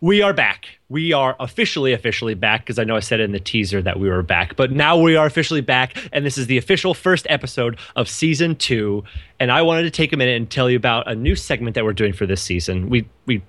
We 0.00 0.20
are 0.20 0.34
back. 0.34 0.66
We 0.90 1.14
are 1.14 1.34
officially, 1.40 1.94
officially 1.94 2.34
back 2.34 2.60
because 2.60 2.78
I 2.78 2.84
know 2.84 2.96
I 2.96 3.00
said 3.00 3.18
in 3.18 3.32
the 3.32 3.40
teaser 3.40 3.80
that 3.80 3.98
we 3.98 4.10
were 4.10 4.22
back, 4.22 4.54
but 4.54 4.70
now 4.70 4.98
we 4.98 5.16
are 5.16 5.26
officially 5.26 5.62
back, 5.62 5.96
and 6.12 6.24
this 6.24 6.36
is 6.36 6.48
the 6.48 6.58
official 6.58 6.92
first 6.92 7.26
episode 7.30 7.78
of 7.96 8.08
season 8.08 8.56
two. 8.56 9.04
And 9.40 9.50
I 9.50 9.62
wanted 9.62 9.84
to 9.84 9.90
take 9.90 10.12
a 10.12 10.16
minute 10.16 10.36
and 10.36 10.50
tell 10.50 10.68
you 10.68 10.76
about 10.76 11.10
a 11.10 11.14
new 11.14 11.34
segment 11.34 11.74
that 11.74 11.84
we're 11.84 11.94
doing 11.94 12.12
for 12.12 12.26
this 12.26 12.42
season. 12.42 12.90
We 12.90 13.08
we 13.24 13.42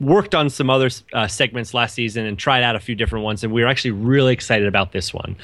worked 0.00 0.34
on 0.34 0.50
some 0.50 0.68
other 0.70 0.90
uh, 1.12 1.28
segments 1.28 1.72
last 1.72 1.94
season 1.94 2.26
and 2.26 2.36
tried 2.36 2.64
out 2.64 2.74
a 2.74 2.80
few 2.80 2.96
different 2.96 3.24
ones, 3.24 3.44
and 3.44 3.52
we 3.52 3.62
are 3.62 3.68
actually 3.68 3.92
really 3.92 4.32
excited 4.32 4.66
about 4.66 4.90
this 4.90 5.14
one. 5.14 5.36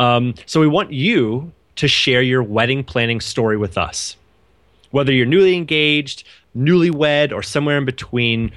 Um, 0.00 0.34
so 0.44 0.60
we 0.60 0.66
want 0.66 0.92
you 0.92 1.52
to 1.76 1.86
share 1.86 2.20
your 2.20 2.42
wedding 2.42 2.82
planning 2.82 3.20
story 3.20 3.56
with 3.56 3.78
us. 3.78 4.16
Whether 4.90 5.12
you're 5.12 5.26
newly 5.26 5.56
engaged, 5.56 6.24
newlywed, 6.56 7.32
or 7.32 7.42
somewhere 7.42 7.78
in 7.78 7.84
between, 7.84 8.52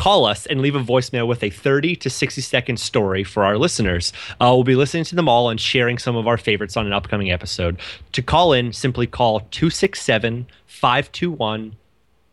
call 0.00 0.24
us 0.24 0.46
and 0.46 0.62
leave 0.62 0.74
a 0.74 0.80
voicemail 0.80 1.28
with 1.28 1.42
a 1.44 1.50
30 1.50 1.94
to 1.94 2.08
60 2.08 2.40
second 2.40 2.80
story 2.80 3.22
for 3.22 3.44
our 3.44 3.58
listeners. 3.58 4.14
Uh, 4.40 4.50
we'll 4.54 4.64
be 4.64 4.74
listening 4.74 5.04
to 5.04 5.14
them 5.14 5.28
all 5.28 5.50
and 5.50 5.60
sharing 5.60 5.98
some 5.98 6.16
of 6.16 6.26
our 6.26 6.38
favorites 6.38 6.74
on 6.74 6.86
an 6.86 6.94
upcoming 6.94 7.30
episode. 7.30 7.78
To 8.12 8.22
call 8.22 8.54
in, 8.54 8.72
simply 8.72 9.06
call 9.06 9.40
267 9.50 10.46
521 10.64 11.76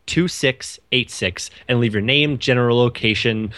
2686 0.06 1.50
and 1.68 1.78
leave 1.78 1.92
your 1.92 2.00
name, 2.00 2.38
general 2.38 2.78
location. 2.78 3.52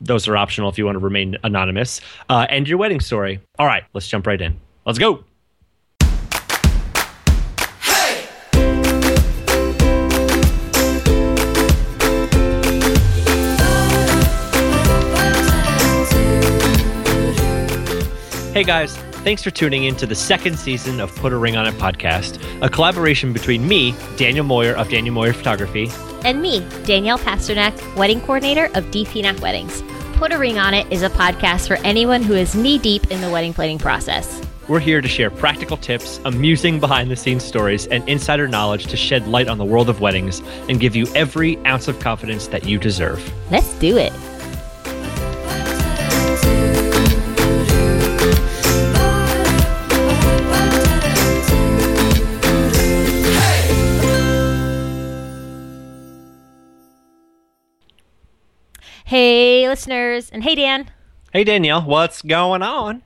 Those 0.00 0.26
are 0.26 0.36
optional 0.36 0.68
if 0.68 0.76
you 0.76 0.84
want 0.84 0.96
to 0.96 1.04
remain 1.04 1.36
anonymous, 1.44 2.00
uh, 2.28 2.48
and 2.50 2.66
your 2.66 2.78
wedding 2.78 2.98
story. 2.98 3.40
All 3.60 3.66
right, 3.66 3.84
let's 3.94 4.08
jump 4.08 4.26
right 4.26 4.40
in. 4.40 4.58
Let's 4.84 4.98
go. 4.98 5.22
Hey 18.52 18.64
guys, 18.64 18.94
thanks 19.24 19.42
for 19.42 19.50
tuning 19.50 19.84
in 19.84 19.96
to 19.96 20.04
the 20.04 20.14
second 20.14 20.58
season 20.58 21.00
of 21.00 21.16
Put 21.16 21.32
a 21.32 21.38
Ring 21.38 21.56
on 21.56 21.66
It 21.66 21.72
podcast, 21.76 22.38
a 22.60 22.68
collaboration 22.68 23.32
between 23.32 23.66
me, 23.66 23.94
Daniel 24.18 24.44
Moyer 24.44 24.74
of 24.74 24.90
Daniel 24.90 25.14
Moyer 25.14 25.32
Photography, 25.32 25.90
and 26.22 26.42
me, 26.42 26.60
Danielle 26.84 27.18
Pasternak, 27.18 27.96
wedding 27.96 28.20
coordinator 28.20 28.66
of 28.74 28.84
DPNAC 28.90 29.40
Weddings. 29.40 29.82
Put 30.18 30.32
a 30.32 30.38
Ring 30.38 30.58
on 30.58 30.74
It 30.74 30.86
is 30.92 31.02
a 31.02 31.08
podcast 31.08 31.66
for 31.66 31.76
anyone 31.78 32.22
who 32.22 32.34
is 32.34 32.54
knee 32.54 32.76
deep 32.76 33.10
in 33.10 33.22
the 33.22 33.30
wedding 33.30 33.54
planning 33.54 33.78
process. 33.78 34.42
We're 34.68 34.80
here 34.80 35.00
to 35.00 35.08
share 35.08 35.30
practical 35.30 35.78
tips, 35.78 36.20
amusing 36.26 36.78
behind 36.78 37.10
the 37.10 37.16
scenes 37.16 37.44
stories, 37.44 37.86
and 37.86 38.06
insider 38.06 38.48
knowledge 38.48 38.86
to 38.88 38.98
shed 38.98 39.26
light 39.28 39.48
on 39.48 39.56
the 39.56 39.64
world 39.64 39.88
of 39.88 40.02
weddings 40.02 40.42
and 40.68 40.78
give 40.78 40.94
you 40.94 41.06
every 41.14 41.56
ounce 41.64 41.88
of 41.88 41.98
confidence 42.00 42.48
that 42.48 42.66
you 42.66 42.78
deserve. 42.78 43.32
Let's 43.50 43.72
do 43.78 43.96
it. 43.96 44.12
Hey, 59.12 59.68
listeners, 59.68 60.30
and 60.30 60.42
hey, 60.42 60.54
Dan. 60.54 60.88
Hey, 61.34 61.44
Danielle, 61.44 61.82
what's 61.82 62.22
going 62.22 62.62
on? 62.62 63.02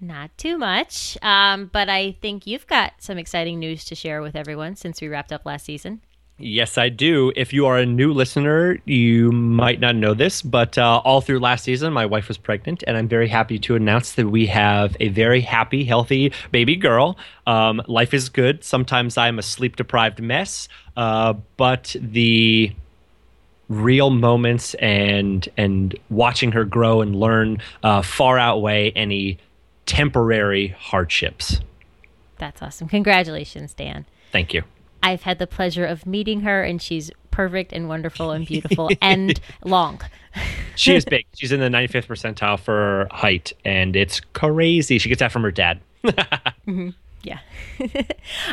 Not 0.00 0.30
too 0.38 0.56
much, 0.56 1.18
um, 1.20 1.68
but 1.72 1.88
I 1.88 2.12
think 2.22 2.46
you've 2.46 2.68
got 2.68 2.92
some 3.00 3.18
exciting 3.18 3.58
news 3.58 3.84
to 3.86 3.96
share 3.96 4.22
with 4.22 4.36
everyone 4.36 4.76
since 4.76 5.00
we 5.00 5.08
wrapped 5.08 5.32
up 5.32 5.44
last 5.44 5.64
season. 5.64 6.00
Yes, 6.38 6.78
I 6.78 6.90
do. 6.90 7.32
If 7.34 7.52
you 7.52 7.66
are 7.66 7.76
a 7.76 7.84
new 7.84 8.12
listener, 8.12 8.78
you 8.84 9.32
might 9.32 9.80
not 9.80 9.96
know 9.96 10.14
this, 10.14 10.42
but 10.42 10.78
uh, 10.78 11.02
all 11.04 11.20
through 11.20 11.40
last 11.40 11.64
season, 11.64 11.92
my 11.92 12.06
wife 12.06 12.28
was 12.28 12.38
pregnant, 12.38 12.84
and 12.86 12.96
I'm 12.96 13.08
very 13.08 13.26
happy 13.26 13.58
to 13.58 13.74
announce 13.74 14.12
that 14.12 14.28
we 14.28 14.46
have 14.46 14.96
a 15.00 15.08
very 15.08 15.40
happy, 15.40 15.82
healthy 15.82 16.32
baby 16.52 16.76
girl. 16.76 17.18
Um, 17.48 17.82
life 17.88 18.14
is 18.14 18.28
good. 18.28 18.62
Sometimes 18.62 19.18
I'm 19.18 19.40
a 19.40 19.42
sleep 19.42 19.74
deprived 19.74 20.22
mess, 20.22 20.68
uh, 20.96 21.32
but 21.56 21.96
the 21.98 22.76
real 23.68 24.10
moments 24.10 24.74
and 24.74 25.48
and 25.56 25.98
watching 26.10 26.52
her 26.52 26.64
grow 26.64 27.00
and 27.00 27.14
learn 27.14 27.58
uh, 27.82 28.02
far 28.02 28.38
outweigh 28.38 28.90
any 28.92 29.38
temporary 29.86 30.68
hardships. 30.68 31.60
That's 32.38 32.62
awesome. 32.62 32.88
Congratulations, 32.88 33.74
Dan. 33.74 34.06
Thank 34.32 34.54
you. 34.54 34.62
I've 35.02 35.22
had 35.22 35.38
the 35.38 35.46
pleasure 35.46 35.84
of 35.84 36.06
meeting 36.06 36.40
her, 36.40 36.62
and 36.62 36.80
she's 36.80 37.10
perfect 37.30 37.72
and 37.72 37.88
wonderful 37.88 38.32
and 38.32 38.46
beautiful 38.46 38.90
and 39.02 39.40
long. 39.64 40.00
she 40.76 40.94
is 40.94 41.04
big. 41.10 41.26
She's 41.36 41.52
in 41.52 41.60
the 41.60 41.68
95th 41.68 42.06
percentile 42.06 42.58
for 42.58 43.08
height, 43.10 43.52
and 43.64 43.96
it's 43.96 44.20
crazy. 44.32 44.98
She 44.98 45.08
gets 45.08 45.20
that 45.20 45.32
from 45.32 45.42
her 45.42 45.50
dad. 45.50 45.80
mm-hmm. 46.04 46.90
Yeah. 47.22 47.38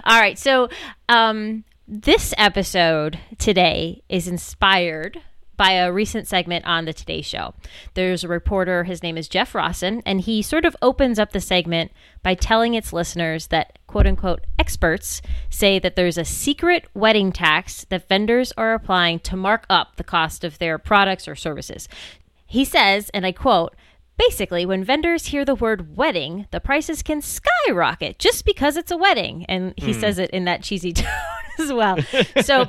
All 0.04 0.20
right. 0.20 0.38
So, 0.38 0.70
um, 1.09 1.64
this 1.88 2.34
episode 2.38 3.19
today 3.38 4.01
is 4.09 4.28
inspired 4.28 5.22
by 5.56 5.73
a 5.73 5.94
recent 5.94 6.28
segment 6.28 6.66
on 6.66 6.85
the 6.85 6.94
Today 6.94 7.22
Show. 7.22 7.53
There's 7.94 8.23
a 8.23 8.28
reporter, 8.28 8.84
his 8.85 9.03
name 9.03 9.18
is 9.18 9.29
Jeff 9.29 9.53
Rossen, 9.53 10.01
and 10.06 10.22
he 10.22 10.41
sort 10.41 10.66
of 10.66 10.75
opens 10.81 11.19
up 11.19 11.31
the 11.31 11.40
segment 11.40 11.91
by 12.24 12.34
telling 12.34 12.74
its 12.74 12.91
listeners 12.91 13.47
that 13.47 13.78
quote 13.88 14.07
unquote 14.07 14.41
experts 14.57 15.22
say 15.50 15.78
that 15.79 15.95
there's 15.95 16.18
a 16.18 16.25
secret 16.25 16.88
wedding 16.95 17.31
tax 17.31 17.85
that 17.90 18.09
vendors 18.09 18.51
are 18.57 18.74
applying 18.74 19.19
to 19.19 19.38
mark 19.38 19.66
up 19.69 19.95
the 19.95 20.03
cost 20.03 20.44
of 20.44 20.57
their 20.57 20.78
products 20.78 21.28
or 21.28 21.35
services. 21.35 21.88
He 22.47 22.66
says, 22.66 23.09
and 23.13 23.25
I 23.25 23.31
quote, 23.31 23.75
Basically, 24.18 24.66
when 24.66 24.81
vendors 24.81 25.25
hear 25.25 25.44
the 25.44 25.56
word 25.56 25.97
wedding, 25.97 26.47
the 26.51 26.62
prices 26.62 27.03
can 27.03 27.22
skyrocket 27.22 28.18
just 28.18 28.45
because 28.45 28.78
it's 28.78 28.91
a 28.91 28.95
wedding. 28.95 29.45
And 29.50 29.74
he 29.75 29.91
mm. 29.91 30.00
says 30.00 30.19
it 30.19 30.29
in 30.29 30.45
that 30.45 30.63
cheesy 30.63 30.94
tone 30.94 31.34
as 31.60 31.74
well. 31.74 31.98
So, 32.44 32.68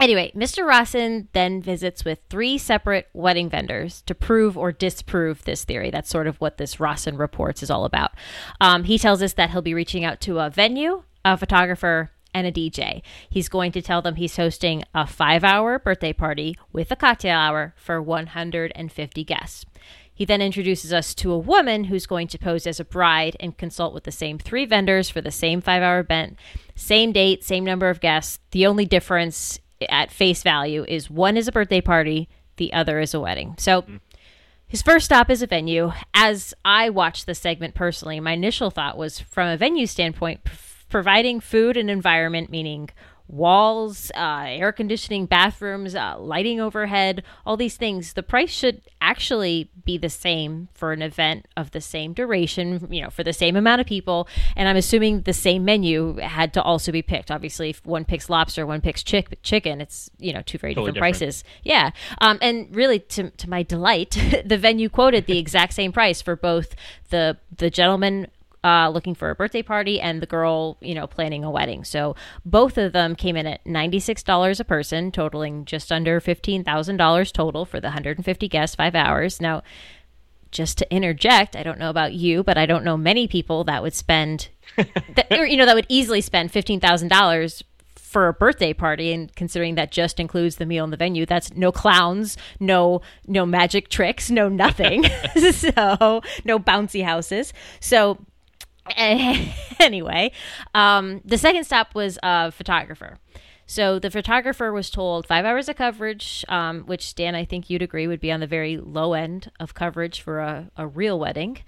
anyway, 0.00 0.32
Mr. 0.34 0.64
Rossen 0.64 1.28
then 1.32 1.62
visits 1.62 2.04
with 2.04 2.20
three 2.30 2.58
separate 2.58 3.08
wedding 3.12 3.48
vendors 3.48 4.02
to 4.02 4.14
prove 4.14 4.56
or 4.56 4.72
disprove 4.72 5.44
this 5.44 5.64
theory. 5.64 5.90
That's 5.90 6.10
sort 6.10 6.26
of 6.26 6.40
what 6.40 6.58
this 6.58 6.76
Rossen 6.76 7.18
reports 7.18 7.62
is 7.62 7.70
all 7.70 7.84
about. 7.84 8.12
Um, 8.60 8.84
he 8.84 8.98
tells 8.98 9.22
us 9.22 9.34
that 9.34 9.50
he'll 9.50 9.62
be 9.62 9.74
reaching 9.74 10.04
out 10.04 10.20
to 10.22 10.38
a 10.38 10.50
venue, 10.50 11.02
a 11.24 11.36
photographer, 11.36 12.10
and 12.36 12.46
a 12.46 12.52
DJ. 12.52 13.00
He's 13.30 13.48
going 13.48 13.72
to 13.72 13.80
tell 13.80 14.02
them 14.02 14.16
he's 14.16 14.36
hosting 14.36 14.84
a 14.94 15.06
five 15.06 15.42
hour 15.42 15.78
birthday 15.78 16.12
party 16.12 16.58
with 16.70 16.90
a 16.90 16.96
cocktail 16.96 17.38
hour 17.38 17.74
for 17.76 18.02
150 18.02 19.24
guests. 19.24 19.64
He 20.12 20.24
then 20.24 20.42
introduces 20.42 20.92
us 20.92 21.14
to 21.16 21.32
a 21.32 21.38
woman 21.38 21.84
who's 21.84 22.06
going 22.06 22.28
to 22.28 22.38
pose 22.38 22.66
as 22.66 22.80
a 22.80 22.84
bride 22.84 23.36
and 23.40 23.56
consult 23.56 23.92
with 23.92 24.04
the 24.04 24.12
same 24.12 24.38
three 24.38 24.64
vendors 24.64 25.08
for 25.10 25.20
the 25.20 25.30
same 25.30 25.60
five 25.60 25.82
hour 25.82 26.00
event, 26.00 26.38
same 26.76 27.10
date, 27.10 27.42
same 27.42 27.64
number 27.64 27.88
of 27.88 28.00
guests. 28.00 28.38
The 28.52 28.66
only 28.66 28.84
difference 28.84 29.58
at 29.88 30.12
face 30.12 30.42
value 30.42 30.84
is 30.86 31.10
one 31.10 31.36
is 31.36 31.48
a 31.48 31.52
birthday 31.52 31.80
party, 31.80 32.28
the 32.56 32.72
other 32.72 33.00
is 33.00 33.14
a 33.14 33.20
wedding. 33.20 33.54
So 33.58 33.84
his 34.68 34.82
first 34.82 35.06
stop 35.06 35.30
is 35.30 35.42
a 35.42 35.46
venue. 35.46 35.92
As 36.14 36.54
I 36.64 36.90
watched 36.90 37.26
the 37.26 37.34
segment 37.34 37.74
personally, 37.74 38.20
my 38.20 38.32
initial 38.32 38.70
thought 38.70 38.96
was 38.96 39.20
from 39.20 39.48
a 39.48 39.56
venue 39.56 39.86
standpoint, 39.86 40.40
providing 40.88 41.40
food 41.40 41.76
and 41.76 41.90
environment, 41.90 42.50
meaning 42.50 42.90
walls, 43.28 44.10
uh, 44.14 44.44
air 44.46 44.72
conditioning, 44.72 45.26
bathrooms, 45.26 45.94
uh, 45.94 46.16
lighting 46.18 46.60
overhead, 46.60 47.22
all 47.44 47.56
these 47.56 47.76
things. 47.76 48.12
The 48.12 48.22
price 48.22 48.50
should 48.50 48.82
actually 49.00 49.70
be 49.84 49.98
the 49.98 50.08
same 50.08 50.68
for 50.74 50.92
an 50.92 51.02
event 51.02 51.46
of 51.56 51.72
the 51.72 51.80
same 51.80 52.12
duration, 52.12 52.88
you 52.90 53.02
know, 53.02 53.10
for 53.10 53.24
the 53.24 53.32
same 53.32 53.56
amount 53.56 53.80
of 53.80 53.86
people. 53.86 54.28
And 54.54 54.68
I'm 54.68 54.76
assuming 54.76 55.22
the 55.22 55.32
same 55.32 55.64
menu 55.64 56.16
had 56.16 56.52
to 56.54 56.62
also 56.62 56.92
be 56.92 57.02
picked. 57.02 57.30
Obviously, 57.30 57.70
if 57.70 57.84
one 57.84 58.04
picks 58.04 58.30
lobster, 58.30 58.66
one 58.66 58.80
picks 58.80 59.02
chick- 59.02 59.38
chicken, 59.42 59.80
it's, 59.80 60.10
you 60.18 60.32
know, 60.32 60.42
two 60.42 60.58
very 60.58 60.74
totally 60.74 60.92
different, 60.92 61.14
different, 61.14 61.32
prices. 61.32 61.44
Yeah. 61.62 61.90
Um, 62.20 62.38
and 62.40 62.74
really, 62.74 63.00
to, 63.00 63.30
to 63.30 63.50
my 63.50 63.62
delight, 63.62 64.10
the 64.44 64.58
venue 64.58 64.88
quoted 64.88 65.26
the 65.26 65.38
exact 65.38 65.72
same 65.72 65.92
price 65.92 66.22
for 66.22 66.36
both 66.36 66.74
the 67.10 67.36
the 67.56 67.70
gentleman 67.70 68.26
uh, 68.66 68.88
looking 68.88 69.14
for 69.14 69.30
a 69.30 69.34
birthday 69.36 69.62
party 69.62 70.00
and 70.00 70.20
the 70.20 70.26
girl, 70.26 70.76
you 70.80 70.92
know, 70.92 71.06
planning 71.06 71.44
a 71.44 71.50
wedding. 71.50 71.84
So 71.84 72.16
both 72.44 72.76
of 72.78 72.92
them 72.92 73.14
came 73.14 73.36
in 73.36 73.46
at 73.46 73.64
$96 73.64 74.58
a 74.58 74.64
person, 74.64 75.12
totaling 75.12 75.64
just 75.64 75.92
under 75.92 76.20
$15,000 76.20 77.32
total 77.32 77.64
for 77.64 77.78
the 77.78 77.86
150 77.86 78.48
guests, 78.48 78.74
five 78.74 78.96
hours. 78.96 79.40
Now, 79.40 79.62
just 80.50 80.78
to 80.78 80.92
interject, 80.92 81.54
I 81.54 81.62
don't 81.62 81.78
know 81.78 81.90
about 81.90 82.14
you, 82.14 82.42
but 82.42 82.58
I 82.58 82.66
don't 82.66 82.82
know 82.82 82.96
many 82.96 83.28
people 83.28 83.62
that 83.64 83.84
would 83.84 83.94
spend, 83.94 84.48
that, 84.76 85.28
or, 85.30 85.46
you 85.46 85.56
know, 85.56 85.66
that 85.66 85.76
would 85.76 85.86
easily 85.88 86.20
spend 86.20 86.52
$15,000 86.52 87.62
for 87.94 88.26
a 88.26 88.32
birthday 88.32 88.72
party 88.72 89.12
and 89.12 89.32
considering 89.36 89.76
that 89.76 89.92
just 89.92 90.18
includes 90.18 90.56
the 90.56 90.66
meal 90.66 90.82
and 90.82 90.92
the 90.92 90.96
venue 90.96 91.26
that's 91.26 91.52
no 91.54 91.72
clowns 91.72 92.36
no 92.60 93.02
no 93.26 93.44
magic 93.44 93.88
tricks 93.88 94.30
no 94.30 94.48
nothing 94.48 95.04
so 95.52 96.22
no 96.44 96.58
bouncy 96.58 97.04
houses 97.04 97.52
so 97.80 98.16
anyway, 99.80 100.32
um, 100.74 101.20
the 101.24 101.38
second 101.38 101.64
stop 101.64 101.94
was 101.94 102.18
a 102.22 102.50
photographer. 102.52 103.18
So 103.66 103.98
the 103.98 104.10
photographer 104.10 104.72
was 104.72 104.90
told 104.90 105.26
five 105.26 105.44
hours 105.44 105.68
of 105.68 105.76
coverage, 105.76 106.44
um, 106.48 106.82
which 106.82 107.14
Dan, 107.16 107.34
I 107.34 107.44
think 107.44 107.68
you'd 107.68 107.82
agree 107.82 108.06
would 108.06 108.20
be 108.20 108.30
on 108.30 108.40
the 108.40 108.46
very 108.46 108.76
low 108.76 109.12
end 109.12 109.50
of 109.58 109.74
coverage 109.74 110.20
for 110.20 110.38
a, 110.38 110.70
a 110.76 110.86
real 110.86 111.18
wedding. 111.18 111.58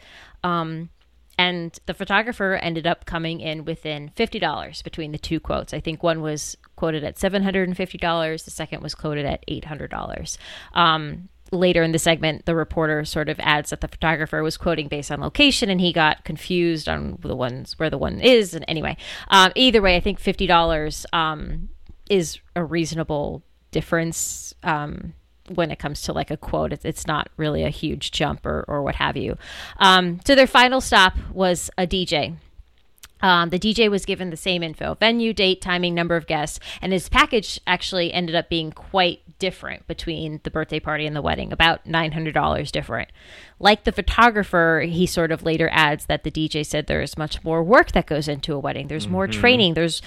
Um, 0.45 0.91
and 1.37 1.79
the 1.87 1.95
photographer 1.95 2.55
ended 2.55 2.87
up 2.87 3.05
coming 3.05 3.41
in 3.41 3.65
within 3.65 4.11
$50 4.17 4.83
between 4.83 5.13
the 5.13 5.19
two 5.19 5.39
quotes. 5.39 5.73
I 5.73 5.81
think 5.81 6.03
one 6.03 6.21
was 6.21 6.57
quoted 6.75 7.05
at 7.05 7.17
$750, 7.17 8.45
the 8.45 8.51
second 8.51 8.83
was 8.83 8.95
quoted 8.95 9.25
at 9.25 9.45
$800. 9.47 10.37
Um, 10.75 11.29
later 11.51 11.83
in 11.83 11.93
the 11.93 11.99
segment, 11.99 12.45
the 12.47 12.55
reporter 12.55 13.05
sort 13.05 13.29
of 13.29 13.39
adds 13.41 13.71
that 13.71 13.81
the 13.81 13.89
photographer 13.89 14.43
was 14.43 14.57
quoting 14.57 14.89
based 14.89 15.11
on 15.11 15.21
location 15.21 15.71
and 15.71 15.81
he 15.81 15.93
got 15.93 16.25
confused 16.25 16.89
on 16.89 17.19
the 17.21 17.37
ones 17.37 17.79
where 17.79 17.91
the 17.91 17.99
one 17.99 18.21
is. 18.21 18.55
And 18.55 18.65
anyway, 18.69 18.97
um, 19.29 19.53
either 19.55 19.81
way, 19.81 19.97
I 19.97 20.01
think 20.01 20.21
$50 20.21 21.05
um, 21.13 21.69
is 22.11 22.39
a 22.55 22.65
reasonable 22.65 23.43
difference. 23.71 24.55
Um, 24.63 25.15
when 25.55 25.71
it 25.71 25.79
comes 25.79 26.03
to 26.03 26.13
like 26.13 26.31
a 26.31 26.37
quote, 26.37 26.75
it's, 26.75 26.85
it's 26.85 27.07
not 27.07 27.31
really 27.39 27.65
a 27.65 27.71
huge 27.71 28.11
jump 28.11 28.45
or, 28.45 28.67
or 28.69 28.83
what 28.83 28.97
have 28.97 29.17
you. 29.17 29.39
Um, 29.79 30.21
so 30.27 30.35
their 30.35 30.47
final 30.47 30.81
stop 30.81 31.15
was 31.33 31.71
a 31.79 31.87
DJ. 31.87 32.37
Um, 33.21 33.51
the 33.51 33.59
DJ 33.59 33.91
was 33.91 34.05
given 34.05 34.31
the 34.31 34.37
same 34.37 34.63
info 34.63 34.97
venue, 35.01 35.33
date, 35.33 35.61
timing, 35.61 35.95
number 35.95 36.17
of 36.17 36.27
guests, 36.27 36.61
and 36.81 36.93
his 36.93 37.09
package 37.09 37.61
actually 37.67 38.13
ended 38.13 38.35
up 38.35 38.49
being 38.49 38.73
quite 38.73 39.23
different 39.39 39.87
between 39.87 40.41
the 40.43 40.51
birthday 40.51 40.81
party 40.81 41.07
and 41.07 41.15
the 41.15 41.23
wedding, 41.23 41.53
about 41.53 41.85
$900 41.85 42.73
different. 42.73 43.11
Like 43.61 43.85
the 43.85 43.93
photographer, 43.93 44.85
he 44.87 45.07
sort 45.07 45.33
of 45.33 45.43
later 45.43 45.69
adds 45.73 46.07
that 46.07 46.25
the 46.25 46.31
DJ 46.31 46.65
said 46.65 46.87
there's 46.87 47.19
much 47.19 47.43
more 47.45 47.63
work 47.63 47.93
that 47.93 48.07
goes 48.07 48.29
into 48.29 48.55
a 48.55 48.59
wedding. 48.59 48.89
There's 48.89 49.09
more 49.09 49.27
mm-hmm. 49.27 49.41
training, 49.41 49.75
there's 49.75 50.03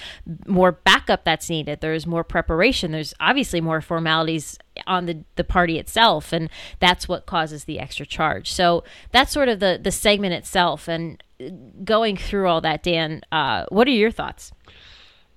more 0.46 0.72
backup 0.72 1.24
that's 1.24 1.50
needed, 1.50 1.80
there's 1.80 2.06
more 2.06 2.24
preparation, 2.24 2.92
there's 2.92 3.14
obviously 3.20 3.60
more 3.60 3.80
formalities 3.80 4.58
on 4.86 5.06
the, 5.06 5.24
the 5.36 5.44
party 5.44 5.78
itself, 5.78 6.32
and 6.32 6.48
that's 6.80 7.08
what 7.08 7.26
causes 7.26 7.64
the 7.64 7.78
extra 7.78 8.06
charge. 8.06 8.50
So 8.50 8.84
that's 9.10 9.32
sort 9.32 9.48
of 9.48 9.60
the, 9.60 9.78
the 9.82 9.90
segment 9.90 10.34
itself. 10.34 10.88
And 10.88 11.22
going 11.84 12.16
through 12.16 12.48
all 12.48 12.60
that, 12.60 12.82
Dan, 12.82 13.22
uh, 13.32 13.66
what 13.68 13.86
are 13.86 13.92
your 13.92 14.10
thoughts? 14.10 14.52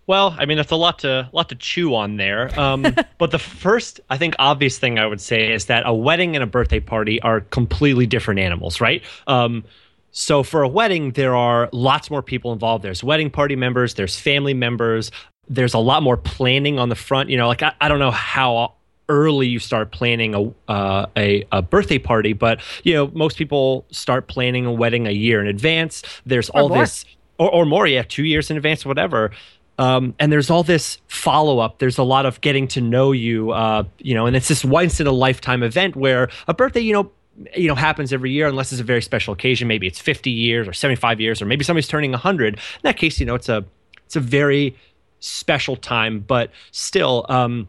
Well, 0.07 0.35
I 0.37 0.45
mean, 0.45 0.57
that's 0.57 0.71
a 0.71 0.75
lot 0.75 0.99
to 0.99 1.29
lot 1.31 1.49
to 1.49 1.55
chew 1.55 1.95
on 1.95 2.17
there. 2.17 2.57
Um, 2.59 2.85
but 3.17 3.31
the 3.31 3.39
first, 3.39 3.99
I 4.09 4.17
think, 4.17 4.35
obvious 4.37 4.77
thing 4.77 4.99
I 4.99 5.05
would 5.05 5.21
say 5.21 5.51
is 5.51 5.65
that 5.65 5.83
a 5.85 5.93
wedding 5.93 6.35
and 6.35 6.43
a 6.43 6.47
birthday 6.47 6.79
party 6.79 7.21
are 7.21 7.41
completely 7.41 8.05
different 8.05 8.39
animals, 8.39 8.79
right? 8.79 9.03
Um, 9.27 9.63
so 10.11 10.43
for 10.43 10.61
a 10.61 10.67
wedding, 10.67 11.11
there 11.11 11.35
are 11.35 11.69
lots 11.73 12.09
more 12.09 12.21
people 12.21 12.53
involved. 12.53 12.83
There's 12.83 13.03
wedding 13.03 13.29
party 13.29 13.55
members, 13.55 13.95
there's 13.95 14.17
family 14.17 14.53
members. 14.53 15.11
There's 15.47 15.75
a 15.75 15.79
lot 15.79 16.01
more 16.01 16.17
planning 16.17 16.79
on 16.79 16.89
the 16.89 16.95
front. 16.95 17.29
You 17.29 17.37
know, 17.37 17.47
like 17.47 17.61
I, 17.61 17.73
I 17.81 17.87
don't 17.87 17.99
know 17.99 18.11
how 18.11 18.74
early 19.09 19.47
you 19.47 19.59
start 19.59 19.91
planning 19.91 20.33
a, 20.33 20.71
uh, 20.71 21.05
a, 21.15 21.45
a 21.51 21.61
birthday 21.61 21.99
party, 21.99 22.33
but 22.33 22.61
you 22.83 22.93
know 22.93 23.11
most 23.13 23.37
people 23.37 23.85
start 23.91 24.27
planning 24.27 24.65
a 24.65 24.71
wedding 24.71 25.07
a 25.07 25.11
year 25.11 25.41
in 25.41 25.47
advance. 25.47 26.03
There's 26.25 26.49
all 26.49 26.69
this 26.69 27.05
or, 27.37 27.51
or 27.51 27.65
more, 27.65 27.87
yeah, 27.87 28.03
two 28.03 28.23
years 28.23 28.49
in 28.49 28.57
advance, 28.57 28.85
whatever. 28.85 29.31
Um, 29.77 30.15
and 30.19 30.31
there's 30.31 30.49
all 30.49 30.63
this 30.63 30.99
follow 31.07 31.59
up. 31.59 31.79
There's 31.79 31.97
a 31.97 32.03
lot 32.03 32.25
of 32.25 32.39
getting 32.41 32.67
to 32.69 32.81
know 32.81 33.11
you, 33.11 33.51
uh, 33.51 33.83
you 33.99 34.13
know, 34.13 34.25
and 34.25 34.35
it's 34.35 34.47
this 34.47 34.63
once 34.63 34.99
in 34.99 35.07
a 35.07 35.11
lifetime 35.11 35.63
event 35.63 35.95
where 35.95 36.29
a 36.47 36.53
birthday, 36.53 36.79
you 36.79 36.93
know, 36.93 37.11
you 37.55 37.67
know 37.67 37.75
happens 37.75 38.13
every 38.13 38.31
year 38.31 38.47
unless 38.47 38.71
it's 38.71 38.79
a 38.79 38.85
very 38.85 39.01
special 39.01 39.33
occasion. 39.33 39.67
Maybe 39.67 39.87
it's 39.87 39.99
50 39.99 40.31
years 40.31 40.67
or 40.67 40.73
75 40.73 41.19
years, 41.19 41.41
or 41.41 41.45
maybe 41.45 41.65
somebody's 41.65 41.87
turning 41.87 42.11
100. 42.11 42.53
In 42.53 42.59
that 42.83 42.95
case, 42.95 43.19
you 43.19 43.25
know, 43.25 43.35
it's 43.35 43.49
a 43.49 43.65
it's 44.05 44.15
a 44.15 44.21
very 44.21 44.77
special 45.19 45.75
time, 45.75 46.19
but 46.19 46.51
still. 46.71 47.25
Um, 47.27 47.67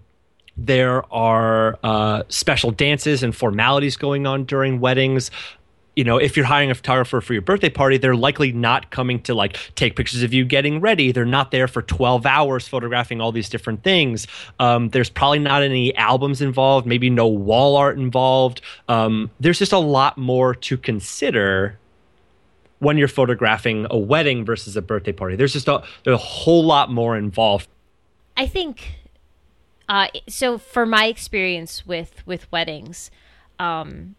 there 0.56 1.02
are 1.12 1.78
uh, 1.82 2.22
special 2.28 2.70
dances 2.70 3.22
and 3.22 3.34
formalities 3.34 3.96
going 3.96 4.26
on 4.26 4.44
during 4.44 4.80
weddings 4.80 5.30
you 5.96 6.04
know, 6.04 6.18
if 6.18 6.36
you're 6.36 6.46
hiring 6.46 6.70
a 6.70 6.74
photographer 6.74 7.22
for 7.22 7.32
your 7.32 7.40
birthday 7.40 7.70
party, 7.70 7.96
they're 7.96 8.14
likely 8.14 8.52
not 8.52 8.90
coming 8.90 9.20
to 9.22 9.34
like 9.34 9.56
take 9.74 9.96
pictures 9.96 10.22
of 10.22 10.32
you 10.32 10.44
getting 10.44 10.78
ready. 10.78 11.10
They're 11.10 11.24
not 11.24 11.50
there 11.50 11.66
for 11.66 11.80
12 11.80 12.26
hours 12.26 12.68
photographing 12.68 13.22
all 13.22 13.32
these 13.32 13.48
different 13.48 13.82
things. 13.82 14.26
Um, 14.60 14.90
there's 14.90 15.08
probably 15.08 15.38
not 15.38 15.62
any 15.62 15.96
albums 15.96 16.42
involved, 16.42 16.86
maybe 16.86 17.08
no 17.08 17.26
wall 17.26 17.76
art 17.76 17.96
involved. 17.96 18.60
Um, 18.88 19.30
there's 19.40 19.58
just 19.58 19.72
a 19.72 19.78
lot 19.78 20.18
more 20.18 20.54
to 20.54 20.76
consider 20.76 21.78
when 22.78 22.98
you're 22.98 23.08
photographing 23.08 23.86
a 23.90 23.96
wedding 23.96 24.44
versus 24.44 24.76
a 24.76 24.82
birthday 24.82 25.12
party. 25.12 25.34
There's 25.34 25.54
just 25.54 25.66
a, 25.66 25.82
there's 26.04 26.14
a 26.14 26.18
whole 26.18 26.62
lot 26.62 26.90
more 26.90 27.16
involved. 27.16 27.68
I 28.36 28.46
think 28.46 28.96
uh, 29.88 30.08
so. 30.28 30.58
For 30.58 30.86
my 30.86 31.06
experience 31.06 31.86
with 31.86 32.26
with 32.26 32.50
weddings, 32.50 33.10
um, 33.58 34.16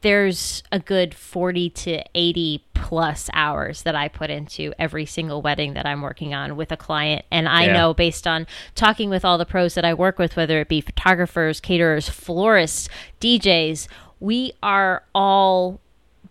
there's 0.00 0.62
a 0.72 0.78
good 0.78 1.14
40 1.14 1.70
to 1.70 2.02
80 2.14 2.64
plus 2.74 3.28
hours 3.32 3.82
that 3.82 3.94
I 3.94 4.08
put 4.08 4.30
into 4.30 4.72
every 4.78 5.06
single 5.06 5.42
wedding 5.42 5.74
that 5.74 5.86
I'm 5.86 6.02
working 6.02 6.34
on 6.34 6.56
with 6.56 6.72
a 6.72 6.76
client. 6.76 7.24
And 7.30 7.48
I 7.48 7.66
yeah. 7.66 7.72
know 7.72 7.94
based 7.94 8.26
on 8.26 8.46
talking 8.74 9.10
with 9.10 9.24
all 9.24 9.38
the 9.38 9.46
pros 9.46 9.74
that 9.74 9.84
I 9.84 9.94
work 9.94 10.18
with, 10.18 10.36
whether 10.36 10.60
it 10.60 10.68
be 10.68 10.80
photographers, 10.80 11.60
caterers, 11.60 12.08
florists, 12.08 12.88
DJs, 13.20 13.88
we 14.20 14.52
are 14.62 15.04
all 15.14 15.80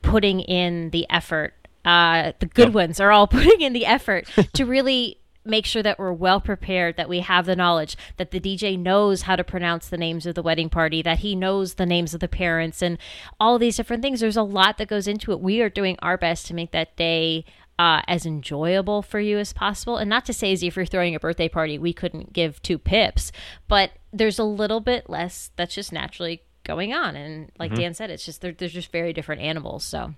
putting 0.02 0.40
in 0.40 0.90
the 0.92 1.06
effort. 1.10 1.54
Uh, 1.84 2.32
the 2.40 2.48
good 2.48 2.70
yep. 2.70 2.74
ones 2.74 3.00
are 3.00 3.12
all 3.12 3.28
putting 3.28 3.62
in 3.62 3.74
the 3.74 3.86
effort 3.86 4.28
to 4.54 4.66
really 4.66 5.18
make 5.46 5.66
sure 5.66 5.84
that 5.84 6.00
we're 6.00 6.12
well 6.12 6.42
prepared, 6.42 6.98
that 6.98 7.10
we 7.10 7.20
have 7.20 7.46
the 7.46 7.56
knowledge, 7.56 7.96
that 8.18 8.32
the 8.32 8.40
DJ 8.40 8.78
knows 8.78 9.24
how 9.24 9.36
to 9.36 9.44
pronounce 9.44 9.88
the 9.88 9.98
names 9.98 10.26
of 10.26 10.36
the 10.36 10.42
wedding 10.42 10.70
party, 10.70 11.02
that 11.02 11.20
he 11.20 11.36
knows 11.36 11.76
the 11.76 11.86
names 11.86 12.14
of 12.14 12.20
the 12.20 12.28
parents, 12.28 12.82
and 12.82 12.98
all 13.40 13.60
these 13.60 13.78
different 13.78 14.02
things. 14.02 14.20
There's 14.20 14.38
a 14.38 14.44
lot 14.44 14.78
that 14.78 14.88
goes 14.88 15.08
into 15.08 15.32
it. 15.32 15.40
We 15.40 15.62
are 15.62 15.70
doing 15.70 15.98
our 16.02 16.18
best 16.18 16.48
to 16.48 16.54
make 16.54 16.72
that 16.72 16.96
day 16.96 17.46
uh, 17.78 18.02
as 18.08 18.26
enjoyable 18.26 19.02
for 19.02 19.20
you 19.20 19.38
as 19.38 19.54
possible. 19.54 19.98
And 19.98 20.10
not 20.10 20.26
to 20.26 20.34
say, 20.34 20.52
as 20.52 20.64
if 20.64 20.76
you're 20.76 20.86
throwing 20.86 21.16
a 21.16 21.20
birthday 21.20 21.50
party, 21.50 21.78
we 21.78 21.94
couldn't 21.94 22.34
give 22.34 22.62
two 22.62 22.78
pips, 22.78 23.32
but 23.68 23.92
there's 24.14 24.40
a 24.40 24.44
little 24.44 24.80
bit 24.80 25.10
less 25.10 25.52
that's 25.56 25.76
just 25.76 25.92
naturally 25.92 26.42
going 26.64 26.94
on. 26.94 27.16
And 27.16 27.52
like 27.60 27.72
mm-hmm. 27.72 27.82
Dan 27.82 27.94
said, 27.94 28.10
it's 28.10 28.26
just 28.26 28.42
they're, 28.42 28.54
they're 28.54 28.70
just 28.70 28.92
very 28.92 29.14
different 29.14 29.42
animals. 29.42 29.84
So 29.84 30.14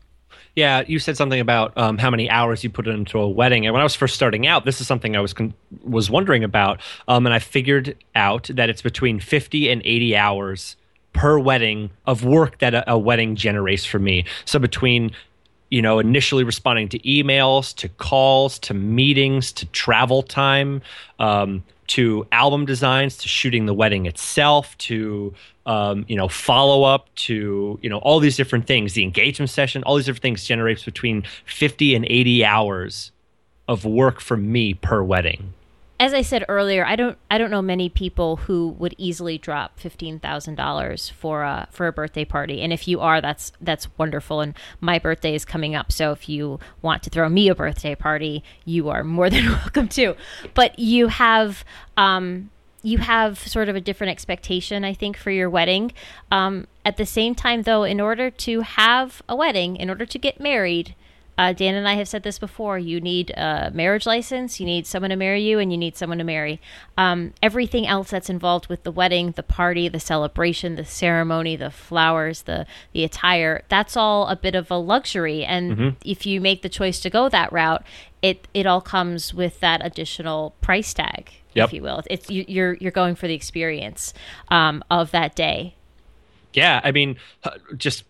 yeah, 0.55 0.83
you 0.87 0.99
said 0.99 1.17
something 1.17 1.39
about 1.39 1.77
um, 1.77 1.97
how 1.97 2.09
many 2.09 2.29
hours 2.29 2.63
you 2.63 2.69
put 2.69 2.87
into 2.87 3.19
a 3.19 3.27
wedding, 3.27 3.65
and 3.65 3.73
when 3.73 3.81
I 3.81 3.83
was 3.83 3.95
first 3.95 4.15
starting 4.15 4.47
out, 4.47 4.65
this 4.65 4.81
is 4.81 4.87
something 4.87 5.15
I 5.15 5.19
was 5.19 5.33
con- 5.33 5.53
was 5.83 6.09
wondering 6.09 6.43
about, 6.43 6.81
um, 7.07 7.25
and 7.25 7.33
I 7.33 7.39
figured 7.39 7.95
out 8.15 8.49
that 8.53 8.69
it's 8.69 8.81
between 8.81 9.19
fifty 9.19 9.69
and 9.69 9.81
eighty 9.85 10.15
hours 10.15 10.75
per 11.13 11.39
wedding 11.39 11.89
of 12.05 12.23
work 12.23 12.59
that 12.59 12.73
a, 12.73 12.91
a 12.91 12.97
wedding 12.97 13.35
generates 13.35 13.85
for 13.85 13.99
me. 13.99 14.25
So 14.45 14.59
between 14.59 15.11
you 15.69 15.81
know, 15.81 15.99
initially 15.99 16.45
responding 16.45 16.87
to 16.87 16.99
emails, 16.99 17.75
to 17.75 17.89
calls, 17.89 18.57
to 18.59 18.73
meetings, 18.73 19.51
to 19.51 19.65
travel 19.67 20.23
time, 20.23 20.81
um, 21.19 21.61
to 21.87 22.27
album 22.31 22.65
designs, 22.65 23.17
to 23.17 23.27
shooting 23.27 23.65
the 23.65 23.73
wedding 23.73 24.05
itself, 24.05 24.77
to 24.79 25.33
um, 25.67 26.05
you 26.07 26.15
know, 26.15 26.29
follow 26.29 26.83
up 26.83 27.13
to, 27.15 27.77
you 27.81 27.89
know, 27.89 27.97
all 27.99 28.19
these 28.19 28.37
different 28.37 28.67
things, 28.67 28.93
the 28.93 29.03
engagement 29.03 29.49
session, 29.49 29.83
all 29.83 29.97
these 29.97 30.05
different 30.05 30.21
things 30.21 30.45
generates 30.45 30.85
between 30.85 31.23
50 31.45 31.93
and 31.93 32.05
80 32.05 32.45
hours 32.45 33.11
of 33.67 33.83
work 33.83 34.21
for 34.21 34.37
me 34.37 34.73
per 34.73 35.03
wedding. 35.03 35.53
As 35.99 36.13
I 36.13 36.21
said 36.21 36.45
earlier, 36.47 36.85
I 36.85 36.95
don't 36.95 37.17
I 37.31 37.39
don't 37.39 37.49
know 37.49 37.61
many 37.61 37.89
people 37.89 38.35
who 38.37 38.69
would 38.77 38.93
easily 38.99 39.39
drop 39.39 39.79
fifteen 39.79 40.19
thousand 40.19 40.55
dollars 40.55 41.09
for 41.09 41.41
a 41.41 41.67
for 41.71 41.87
a 41.87 41.91
birthday 41.91 42.23
party. 42.23 42.61
And 42.61 42.71
if 42.71 42.87
you 42.87 42.99
are, 42.99 43.19
that's 43.19 43.51
that's 43.61 43.87
wonderful. 43.97 44.41
And 44.41 44.53
my 44.79 44.99
birthday 44.99 45.33
is 45.33 45.43
coming 45.43 45.73
up, 45.73 45.91
so 45.91 46.11
if 46.11 46.29
you 46.29 46.59
want 46.83 47.01
to 47.03 47.09
throw 47.09 47.29
me 47.29 47.49
a 47.49 47.55
birthday 47.55 47.95
party, 47.95 48.43
you 48.63 48.89
are 48.89 49.03
more 49.03 49.29
than 49.31 49.47
welcome 49.47 49.87
to. 49.89 50.15
But 50.53 50.77
you 50.77 51.07
have 51.07 51.65
um, 51.97 52.51
you 52.83 52.99
have 52.99 53.39
sort 53.39 53.67
of 53.67 53.75
a 53.75 53.81
different 53.81 54.11
expectation, 54.11 54.85
I 54.85 54.93
think, 54.93 55.17
for 55.17 55.31
your 55.31 55.49
wedding. 55.49 55.93
Um, 56.31 56.67
at 56.85 56.97
the 56.97 57.05
same 57.05 57.35
time, 57.35 57.63
though, 57.63 57.83
in 57.83 57.99
order 57.99 58.29
to 58.29 58.61
have 58.61 59.21
a 59.27 59.35
wedding, 59.35 59.75
in 59.77 59.89
order 59.89 60.05
to 60.05 60.19
get 60.19 60.39
married, 60.39 60.95
uh, 61.37 61.53
Dan 61.53 61.75
and 61.75 61.87
I 61.87 61.93
have 61.93 62.07
said 62.07 62.23
this 62.23 62.39
before. 62.39 62.77
You 62.79 62.99
need 62.99 63.31
a 63.31 63.71
marriage 63.73 64.05
license, 64.05 64.59
you 64.59 64.65
need 64.65 64.87
someone 64.87 65.09
to 65.09 65.15
marry 65.15 65.41
you, 65.41 65.59
and 65.59 65.71
you 65.71 65.77
need 65.77 65.95
someone 65.95 66.17
to 66.17 66.23
marry. 66.23 66.59
Um, 66.97 67.33
everything 67.41 67.87
else 67.87 68.09
that's 68.09 68.29
involved 68.29 68.67
with 68.67 68.83
the 68.83 68.91
wedding, 68.91 69.31
the 69.31 69.43
party, 69.43 69.87
the 69.87 69.99
celebration, 69.99 70.75
the 70.75 70.85
ceremony, 70.85 71.55
the 71.55 71.71
flowers, 71.71 72.43
the 72.43 72.65
the 72.93 73.03
attire, 73.03 73.63
that's 73.69 73.95
all 73.97 74.27
a 74.27 74.35
bit 74.35 74.55
of 74.55 74.71
a 74.71 74.77
luxury. 74.77 75.43
And 75.43 75.71
mm-hmm. 75.71 75.89
if 76.05 76.25
you 76.25 76.41
make 76.41 76.61
the 76.61 76.69
choice 76.69 76.99
to 77.01 77.09
go 77.09 77.29
that 77.29 77.51
route, 77.51 77.83
it 78.21 78.47
it 78.53 78.65
all 78.65 78.81
comes 78.81 79.33
with 79.33 79.59
that 79.59 79.85
additional 79.85 80.55
price 80.61 80.93
tag 80.93 81.31
yep. 81.57 81.67
if 81.67 81.73
you 81.73 81.81
will. 81.81 82.03
It's 82.09 82.29
you, 82.29 82.45
you're 82.47 82.73
you're 82.75 82.91
going 82.91 83.15
for 83.15 83.27
the 83.27 83.33
experience 83.33 84.13
um, 84.49 84.83
of 84.89 85.11
that 85.11 85.35
day. 85.35 85.75
Yeah, 86.53 86.79
I 86.83 86.91
mean, 86.91 87.17
uh, 87.43 87.51
just 87.75 88.03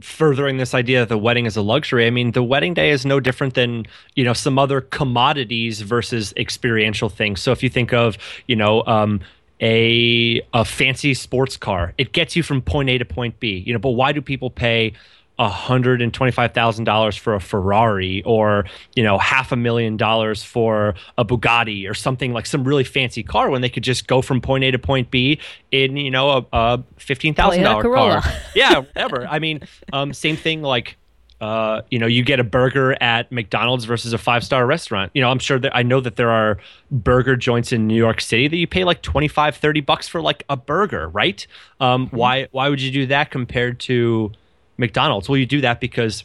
furthering 0.00 0.56
this 0.56 0.74
idea 0.74 1.00
that 1.00 1.08
the 1.08 1.18
wedding 1.18 1.46
is 1.46 1.56
a 1.56 1.62
luxury. 1.62 2.06
I 2.06 2.10
mean, 2.10 2.32
the 2.32 2.42
wedding 2.42 2.74
day 2.74 2.90
is 2.90 3.04
no 3.04 3.20
different 3.20 3.54
than, 3.54 3.86
you 4.14 4.24
know, 4.24 4.32
some 4.32 4.58
other 4.58 4.80
commodities 4.80 5.82
versus 5.82 6.32
experiential 6.36 7.08
things. 7.08 7.42
So 7.42 7.52
if 7.52 7.62
you 7.62 7.68
think 7.68 7.92
of, 7.92 8.16
you 8.46 8.56
know, 8.56 8.84
um, 8.86 9.20
a 9.60 10.40
a 10.52 10.64
fancy 10.64 11.14
sports 11.14 11.56
car, 11.56 11.94
it 11.98 12.12
gets 12.12 12.34
you 12.34 12.42
from 12.42 12.62
point 12.62 12.88
A 12.88 12.98
to 12.98 13.04
point 13.04 13.38
B. 13.38 13.62
You 13.64 13.72
know, 13.72 13.78
but 13.78 13.90
why 13.90 14.12
do 14.12 14.20
people 14.20 14.50
pay 14.50 14.94
$125,000 15.38 17.18
for 17.18 17.34
a 17.34 17.40
Ferrari 17.40 18.22
or, 18.24 18.64
you 18.94 19.02
know, 19.02 19.18
half 19.18 19.52
a 19.52 19.56
million 19.56 19.96
dollars 19.96 20.42
for 20.42 20.94
a 21.18 21.24
Bugatti 21.24 21.88
or 21.88 21.94
something 21.94 22.32
like 22.32 22.46
some 22.46 22.64
really 22.64 22.84
fancy 22.84 23.22
car 23.22 23.50
when 23.50 23.62
they 23.62 23.68
could 23.68 23.82
just 23.82 24.06
go 24.06 24.22
from 24.22 24.40
point 24.40 24.64
A 24.64 24.70
to 24.70 24.78
point 24.78 25.10
B 25.10 25.40
in, 25.70 25.96
you 25.96 26.10
know, 26.10 26.30
a, 26.30 26.46
a 26.52 26.84
$15,000 26.98 27.82
car. 27.82 28.22
yeah, 28.54 28.80
whatever. 28.80 29.26
I 29.26 29.38
mean, 29.38 29.60
um, 29.92 30.12
same 30.12 30.36
thing 30.36 30.62
like, 30.62 30.96
uh, 31.42 31.82
you 31.90 31.98
know, 31.98 32.06
you 32.06 32.22
get 32.22 32.38
a 32.38 32.44
burger 32.44 32.96
at 33.02 33.32
McDonald's 33.32 33.84
versus 33.84 34.12
a 34.12 34.18
five 34.18 34.44
star 34.44 34.64
restaurant. 34.64 35.10
You 35.12 35.22
know, 35.22 35.28
I'm 35.28 35.40
sure 35.40 35.58
that 35.58 35.74
I 35.74 35.82
know 35.82 36.00
that 36.00 36.14
there 36.14 36.30
are 36.30 36.58
burger 36.92 37.34
joints 37.34 37.72
in 37.72 37.88
New 37.88 37.96
York 37.96 38.20
City 38.20 38.46
that 38.46 38.56
you 38.56 38.68
pay 38.68 38.84
like 38.84 39.02
25, 39.02 39.56
30 39.56 39.80
bucks 39.80 40.06
for 40.06 40.22
like 40.22 40.44
a 40.48 40.56
burger, 40.56 41.08
right? 41.08 41.44
Um, 41.80 42.06
mm-hmm. 42.06 42.16
Why, 42.16 42.48
why 42.52 42.68
would 42.68 42.80
you 42.80 42.92
do 42.92 43.06
that 43.06 43.32
compared 43.32 43.80
to, 43.80 44.30
McDonald's. 44.76 45.28
Well, 45.28 45.38
you 45.38 45.46
do 45.46 45.60
that 45.60 45.80
because 45.80 46.24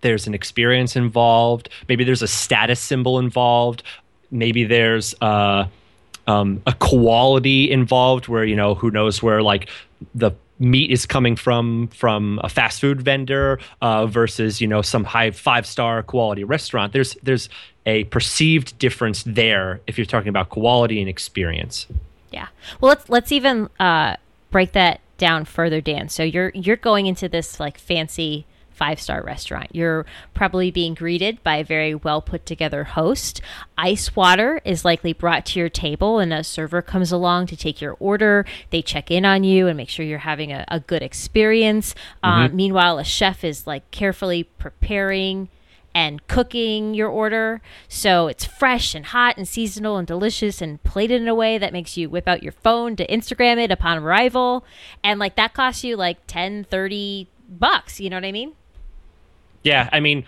there's 0.00 0.26
an 0.26 0.34
experience 0.34 0.96
involved. 0.96 1.68
Maybe 1.88 2.04
there's 2.04 2.22
a 2.22 2.28
status 2.28 2.80
symbol 2.80 3.18
involved. 3.18 3.82
Maybe 4.30 4.64
there's 4.64 5.14
uh, 5.20 5.66
um, 6.26 6.62
a 6.66 6.72
quality 6.74 7.70
involved 7.70 8.28
where 8.28 8.44
you 8.44 8.56
know 8.56 8.74
who 8.74 8.90
knows 8.90 9.22
where 9.22 9.42
like 9.42 9.68
the 10.14 10.32
meat 10.58 10.90
is 10.90 11.06
coming 11.06 11.36
from 11.36 11.88
from 11.88 12.38
a 12.44 12.48
fast 12.48 12.80
food 12.80 13.00
vendor 13.00 13.58
uh, 13.80 14.06
versus 14.06 14.60
you 14.60 14.66
know 14.68 14.82
some 14.82 15.04
high 15.04 15.30
five 15.30 15.66
star 15.66 16.02
quality 16.02 16.44
restaurant. 16.44 16.92
There's 16.92 17.14
there's 17.22 17.48
a 17.86 18.04
perceived 18.04 18.78
difference 18.78 19.22
there 19.24 19.80
if 19.86 19.98
you're 19.98 20.04
talking 20.04 20.28
about 20.28 20.50
quality 20.50 21.00
and 21.00 21.08
experience. 21.08 21.86
Yeah. 22.30 22.48
Well, 22.80 22.90
let's 22.90 23.08
let's 23.08 23.32
even 23.32 23.68
uh, 23.80 24.16
break 24.50 24.72
that 24.72 25.00
down 25.20 25.44
further, 25.44 25.80
Dan. 25.80 26.08
So 26.08 26.24
you're 26.24 26.50
you're 26.54 26.76
going 26.76 27.06
into 27.06 27.28
this 27.28 27.60
like 27.60 27.78
fancy 27.78 28.46
five 28.70 28.98
star 28.98 29.22
restaurant. 29.22 29.68
You're 29.72 30.06
probably 30.32 30.70
being 30.70 30.94
greeted 30.94 31.42
by 31.44 31.56
a 31.56 31.64
very 31.64 31.94
well 31.94 32.22
put 32.22 32.46
together 32.46 32.82
host. 32.82 33.42
Ice 33.76 34.16
water 34.16 34.62
is 34.64 34.86
likely 34.86 35.12
brought 35.12 35.44
to 35.46 35.58
your 35.60 35.68
table, 35.68 36.18
and 36.18 36.32
a 36.32 36.42
server 36.42 36.80
comes 36.80 37.12
along 37.12 37.48
to 37.48 37.56
take 37.56 37.82
your 37.82 37.94
order. 38.00 38.46
They 38.70 38.80
check 38.80 39.10
in 39.10 39.26
on 39.26 39.44
you 39.44 39.68
and 39.68 39.76
make 39.76 39.90
sure 39.90 40.06
you're 40.06 40.18
having 40.18 40.50
a, 40.50 40.64
a 40.68 40.80
good 40.80 41.02
experience. 41.02 41.94
Mm-hmm. 42.24 42.28
Uh, 42.28 42.48
meanwhile, 42.48 42.98
a 42.98 43.04
chef 43.04 43.44
is 43.44 43.66
like 43.66 43.90
carefully 43.90 44.44
preparing 44.44 45.50
and 45.94 46.26
cooking 46.28 46.94
your 46.94 47.08
order. 47.08 47.60
So 47.88 48.28
it's 48.28 48.44
fresh 48.44 48.94
and 48.94 49.06
hot 49.06 49.36
and 49.36 49.46
seasonal 49.46 49.96
and 49.96 50.06
delicious 50.06 50.62
and 50.62 50.82
plated 50.82 51.20
in 51.20 51.28
a 51.28 51.34
way 51.34 51.58
that 51.58 51.72
makes 51.72 51.96
you 51.96 52.08
whip 52.08 52.28
out 52.28 52.42
your 52.42 52.52
phone 52.52 52.96
to 52.96 53.06
Instagram 53.06 53.58
it 53.58 53.70
upon 53.70 53.98
arrival. 53.98 54.64
And 55.02 55.18
like 55.18 55.36
that 55.36 55.54
costs 55.54 55.84
you 55.84 55.96
like 55.96 56.18
10, 56.26 56.64
30 56.64 57.28
bucks. 57.48 58.00
You 58.00 58.10
know 58.10 58.16
what 58.16 58.24
I 58.24 58.32
mean? 58.32 58.52
Yeah. 59.62 59.88
I 59.92 60.00
mean, 60.00 60.24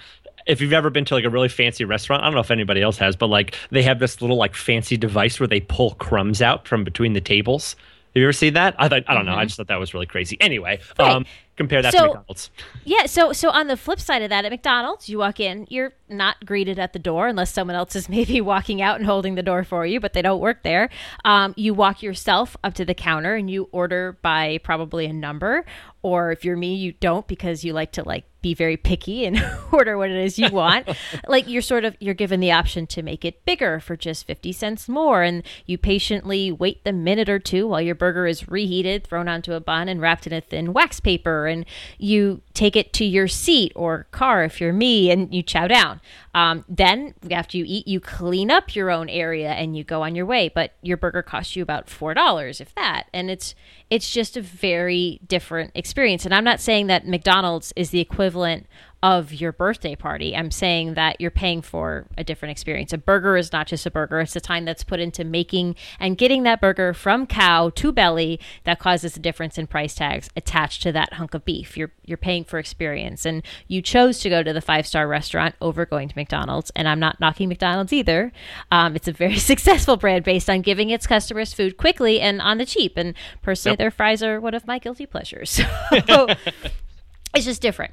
if 0.47 0.61
you've 0.61 0.73
ever 0.73 0.91
been 0.91 1.05
to 1.07 1.15
like 1.15 1.25
a 1.25 1.31
really 1.31 1.49
fancy 1.49 1.85
restaurant, 1.85 2.23
I 2.23 2.27
don't 2.27 2.35
know 2.35 2.41
if 2.41 2.51
anybody 2.51 2.83
else 2.83 2.99
has, 2.99 3.17
but 3.17 3.29
like 3.29 3.57
they 3.71 3.83
have 3.83 3.99
this 3.99 4.21
little 4.21 4.37
like 4.37 4.55
fancy 4.55 4.97
device 4.97 5.39
where 5.39 5.47
they 5.47 5.61
pull 5.61 5.93
crumbs 5.95 6.43
out 6.43 6.67
from 6.67 6.85
between 6.85 7.13
the 7.13 7.21
tables. 7.21 7.77
Have 8.15 8.21
you 8.21 8.27
ever 8.27 8.33
seen 8.33 8.55
that? 8.55 8.75
I 8.79 8.89
thought 8.89 9.05
I 9.07 9.15
don't 9.15 9.25
know. 9.25 9.33
I 9.33 9.37
mm-hmm. 9.37 9.47
just 9.47 9.57
thought 9.57 9.69
that 9.69 9.81
was 9.81 9.95
really 9.95 10.07
crazy. 10.07 10.37
Anyway, 10.39 10.81
right. 10.99 11.11
um, 11.11 11.25
compare 11.63 11.83
that 11.83 11.93
so, 11.93 11.99
to 11.99 12.07
McDonald's. 12.07 12.51
Yeah. 12.85 13.07
So 13.07 13.33
so 13.33 13.51
on 13.51 13.67
the 13.67 13.77
flip 13.77 14.01
side 14.01 14.23
of 14.23 14.31
that, 14.31 14.45
at 14.45 14.51
McDonald's, 14.51 15.09
you 15.09 15.19
walk 15.19 15.41
in, 15.41 15.67
you're 15.71 15.93
not 16.09 16.45
greeted 16.45 16.79
at 16.79 16.93
the 16.93 16.99
door 16.99 17.29
unless 17.29 17.53
someone 17.53 17.77
else 17.77 17.97
is 17.97 18.09
maybe 18.17 18.41
walking 18.41 18.83
out 18.83 18.97
and 18.97 19.07
holding 19.07 19.35
the 19.35 19.43
door 19.43 19.65
for 19.65 19.87
you, 19.87 20.01
but 20.01 20.13
they 20.13 20.23
don't 20.23 20.41
work 20.41 20.63
there. 20.63 20.91
Um, 21.25 21.55
you 21.57 21.75
walk 21.75 22.03
yourself 22.03 22.57
up 22.63 22.75
to 22.75 22.85
the 22.85 22.95
counter 22.95 23.35
and 23.35 23.51
you 23.51 23.69
order 23.73 24.19
by 24.23 24.59
probably 24.63 25.07
a 25.07 25.13
number, 25.13 25.65
or 26.03 26.33
if 26.33 26.45
you're 26.45 26.57
me, 26.57 26.75
you 26.75 26.93
don't 26.93 27.27
because 27.27 27.65
you 27.65 27.73
like 27.73 27.93
to 27.93 28.03
like 28.03 28.25
be 28.43 28.55
very 28.55 28.77
picky 28.77 29.25
and 29.25 29.43
order 29.73 29.97
what 29.97 30.11
it 30.11 30.17
is 30.17 30.39
you 30.39 30.51
want. 30.51 30.89
like 31.29 31.49
you're 31.49 31.63
sort 31.63 31.85
of 31.85 31.97
you're 32.01 32.13
given 32.13 32.41
the 32.41 32.51
option 32.51 32.87
to 32.89 33.03
make 33.03 33.25
it 33.25 33.45
bigger 33.45 33.79
for 33.79 33.97
just 33.97 34.27
50 34.27 34.53
cents 34.53 34.89
more 34.89 35.23
and 35.23 35.45
you 35.65 35.79
patiently 35.79 36.51
wait 36.51 36.83
the 36.85 36.93
minute 36.93 37.29
or 37.29 37.39
two 37.39 37.69
while 37.69 37.81
your 37.81 37.95
burger 37.95 38.27
is 38.27 38.49
reheated, 38.49 39.07
thrown 39.07 39.29
onto 39.29 39.53
a 39.53 39.61
bun 39.61 39.89
and 39.89 40.01
wrapped 40.01 40.27
in 40.27 40.33
a 40.33 40.41
thin 40.41 40.73
wax 40.73 40.99
paper 40.99 41.47
and 41.53 41.65
you 41.99 42.41
take 42.55 42.75
it 42.75 42.93
to 42.95 43.05
your 43.05 43.29
seat 43.29 43.73
or 43.77 44.09
car 44.11 44.43
if 44.43 44.61
you're 44.61 44.73
me 44.73 45.11
and 45.11 45.33
you 45.33 45.43
chow 45.43 45.69
down. 45.69 46.01
Um, 46.35 46.65
then 46.69 47.15
after 47.31 47.57
you 47.57 47.65
eat, 47.67 47.87
you 47.87 48.01
clean 48.01 48.51
up 48.51 48.75
your 48.75 48.91
own 48.91 49.09
area 49.09 49.51
and 49.51 49.77
you 49.77 49.85
go 49.85 50.03
on 50.03 50.15
your 50.15 50.27
way. 50.27 50.49
But 50.49 50.73
your 50.83 50.97
burger 50.97 51.23
costs 51.23 51.55
you 51.55 51.63
about 51.63 51.89
four 51.89 52.15
dollars, 52.15 52.61
if 52.61 52.75
that. 52.75 53.05
And 53.13 53.31
it's 53.31 53.55
it's 53.91 54.11
just 54.11 54.37
a 54.37 54.43
very 54.43 55.21
different 55.27 55.71
experience. 55.75 56.25
And 56.25 56.35
I'm 56.35 56.45
not 56.45 56.61
saying 56.61 56.89
that 56.89 57.07
McDonald's 57.07 57.73
is 57.77 57.91
the 57.91 58.01
equivalent 58.01 58.67
of 59.03 59.33
your 59.33 59.51
birthday 59.51 59.97
party. 59.97 60.37
I'm 60.37 60.53
saying 60.53 60.95
that 60.95 61.21
you're 61.21 61.33
paying 61.33 61.61
for 61.61 62.07
a 62.17 62.23
different 62.23 62.53
experience. 62.53 62.93
A 62.93 62.99
burger 62.99 63.37
is 63.37 63.53
not 63.53 63.67
just 63.67 63.85
a 63.85 63.91
burger, 63.91 64.21
it's 64.21 64.35
the 64.35 64.41
time 64.41 64.65
that's 64.65 64.85
put 64.85 65.01
into 65.01 65.25
making 65.25 65.75
and 65.99 66.17
getting 66.17 66.45
that 66.45 66.61
burger 66.61 66.95
from 66.95 67.27
cow 67.27 67.71
to 67.71 67.91
belly 67.91 68.39
that 68.63 68.79
causes 68.79 69.17
a 69.17 69.21
difference 69.21 69.59
in 69.59 69.67
price 69.67 69.95
tags 69.95 70.31
attached 70.37 70.83
to 70.83 70.93
that 70.93 71.15
hunk 71.15 71.35
of 71.35 71.45
beef. 71.45 71.77
You're 71.77 71.91
you're 72.05 72.17
paying 72.17 72.45
for 72.45 72.59
experience 72.59 73.27
and 73.27 73.43
you 73.67 73.83
chose 73.83 74.21
to 74.21 74.31
go 74.31 74.43
to 74.43 74.53
the 74.53 74.61
five-star 74.61 75.09
restaurant 75.09 75.57
over 75.61 75.85
going 75.85 76.09
to 76.09 76.17
McDonald's 76.17 76.71
and 76.77 76.87
I'm 76.87 77.01
not 77.01 77.19
knocking 77.19 77.49
McDonald's 77.49 77.93
either. 77.93 78.33
Um, 78.71 78.95
it's 78.95 79.09
a 79.09 79.13
very 79.13 79.39
successful 79.39 79.97
brand 79.97 80.25
based 80.25 80.49
on 80.49 80.63
giving 80.63 80.91
its 80.91 81.09
customers 81.09 81.53
food 81.53 81.77
quickly 81.77 82.21
and 82.21 82.41
on 82.41 82.59
the 82.59 82.67
cheap 82.67 82.97
and 82.97 83.15
personally 83.43 83.73
yep. 83.73 83.79
their 83.79 83.91
fries 83.91 84.23
are 84.23 84.41
one 84.41 84.55
of 84.55 84.67
my 84.67 84.79
guilty 84.79 85.07
pleasures. 85.07 85.61
So 86.07 86.27
it's 87.35 87.45
just 87.45 87.63
different 87.63 87.93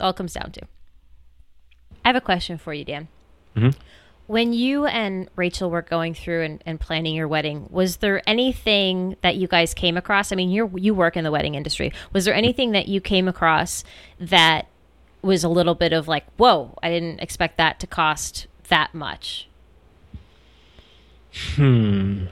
all 0.00 0.12
comes 0.12 0.34
down 0.34 0.52
to. 0.52 0.62
I 2.04 2.08
have 2.08 2.16
a 2.16 2.20
question 2.20 2.58
for 2.58 2.72
you, 2.72 2.84
Dan. 2.84 3.08
Mm-hmm. 3.56 3.78
When 4.26 4.52
you 4.52 4.86
and 4.86 5.28
Rachel 5.34 5.70
were 5.70 5.82
going 5.82 6.14
through 6.14 6.44
and, 6.44 6.62
and, 6.64 6.78
planning 6.78 7.16
your 7.16 7.26
wedding, 7.26 7.66
was 7.68 7.96
there 7.96 8.22
anything 8.28 9.16
that 9.22 9.34
you 9.34 9.48
guys 9.48 9.74
came 9.74 9.96
across? 9.96 10.30
I 10.30 10.36
mean, 10.36 10.50
you 10.50 10.70
you 10.76 10.94
work 10.94 11.16
in 11.16 11.24
the 11.24 11.32
wedding 11.32 11.56
industry. 11.56 11.92
Was 12.12 12.26
there 12.26 12.34
anything 12.34 12.70
that 12.70 12.86
you 12.86 13.00
came 13.00 13.26
across 13.26 13.82
that 14.20 14.68
was 15.20 15.42
a 15.42 15.48
little 15.48 15.74
bit 15.74 15.92
of 15.92 16.06
like, 16.06 16.24
whoa, 16.36 16.78
I 16.80 16.90
didn't 16.90 17.20
expect 17.20 17.56
that 17.56 17.80
to 17.80 17.88
cost 17.88 18.46
that 18.68 18.94
much? 18.94 19.48
Hmm. 21.32 22.26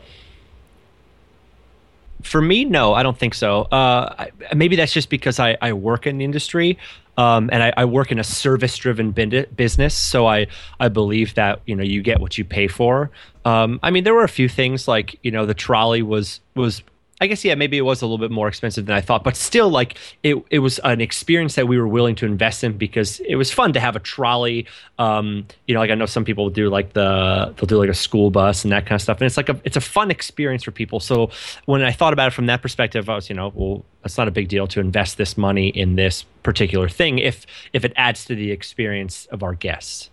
For 2.23 2.41
me, 2.41 2.65
no, 2.65 2.95
I 2.95 3.03
don't 3.03 3.19
think 3.19 3.35
so. 3.35 3.63
Uh, 3.63 4.27
maybe 4.55 4.77
that's 4.77 4.93
just 4.93 5.09
because 5.09 5.39
I, 5.39 5.57
I 5.63 5.73
work 5.73 6.07
in 6.07 6.19
the 6.19 6.25
industry. 6.25 6.79
Um, 7.19 7.51
and 7.53 7.65
I, 7.65 7.73
I, 7.77 7.85
work 7.85 8.13
in 8.13 8.21
a 8.21 8.25
service-driven 8.25 9.11
business, 9.11 9.93
so 9.93 10.29
I 10.29 10.47
I 10.79 10.89
believe 10.89 11.35
that 11.35 11.61
you 11.67 11.75
know 11.75 11.83
you 11.83 12.01
get 12.01 12.21
what 12.21 12.39
you 12.39 12.45
pay 12.45 12.69
for. 12.69 13.11
Um, 13.45 13.81
I 13.83 13.91
mean, 13.91 14.05
there 14.05 14.15
were 14.15 14.23
a 14.23 14.29
few 14.29 14.49
things 14.49 14.87
like 14.87 15.19
you 15.25 15.33
know 15.33 15.45
the 15.45 15.53
trolley 15.53 16.01
was 16.01 16.39
was 16.55 16.85
I 17.21 17.27
guess 17.27 17.45
yeah, 17.45 17.57
maybe 17.57 17.77
it 17.77 17.83
was 17.83 18.01
a 18.01 18.07
little 18.07 18.19
bit 18.19 18.31
more 18.31 18.47
expensive 18.47 18.87
than 18.87 18.97
I 18.97 19.01
thought, 19.01 19.25
but 19.25 19.37
still, 19.37 19.71
like 19.71 19.97
it, 20.23 20.37
it 20.51 20.61
was 20.61 20.79
an 20.81 21.01
experience 21.01 21.57
that 21.57 21.67
we 21.67 21.77
were 21.77 21.89
willing 21.89 22.15
to 22.17 22.27
invest 22.27 22.63
in 22.63 22.79
because 22.79 23.19
it 23.21 23.35
was 23.35 23.51
fun 23.51 23.73
to 23.73 23.81
have 23.81 23.97
a 23.97 23.99
trolley. 23.99 24.67
Um, 24.99 25.47
you 25.67 25.75
know, 25.75 25.81
like 25.81 25.91
I 25.91 25.95
know 25.95 26.07
some 26.07 26.25
people 26.25 26.49
do 26.49 26.71
like 26.71 26.93
the 26.93 27.53
they'll 27.57 27.67
do 27.67 27.79
like 27.79 27.89
a 27.89 27.95
school 27.95 28.31
bus 28.31 28.65
and 28.65 28.73
that 28.73 28.87
kind 28.87 28.95
of 28.95 29.03
stuff, 29.03 29.19
and 29.21 29.27
it's 29.27 29.37
like 29.37 29.49
a 29.49 29.61
it's 29.65 29.77
a 29.77 29.81
fun 29.81 30.11
experience 30.11 30.63
for 30.63 30.71
people. 30.71 31.01
So 31.01 31.31
when 31.65 31.83
I 31.83 31.91
thought 31.91 32.13
about 32.13 32.29
it 32.29 32.35
from 32.35 32.47
that 32.47 32.63
perspective, 32.63 33.09
I 33.09 33.17
was 33.17 33.29
you 33.29 33.35
know, 33.35 33.53
well, 33.55 33.85
it's 34.05 34.17
not 34.17 34.29
a 34.29 34.33
big 34.33 34.49
deal 34.49 34.69
to 34.69 34.81
invest 34.81 35.19
this 35.19 35.37
money 35.37 35.69
in 35.69 35.97
this 35.97 36.23
particular 36.45 36.89
thing 36.89 37.19
if 37.19 37.47
if 37.73 37.85
it 37.85 37.93
adds 37.97 38.25
to 38.27 38.37
the 38.37 38.53
experience 38.53 39.27
of 39.27 39.43
our 39.43 39.55
guests. 39.55 40.11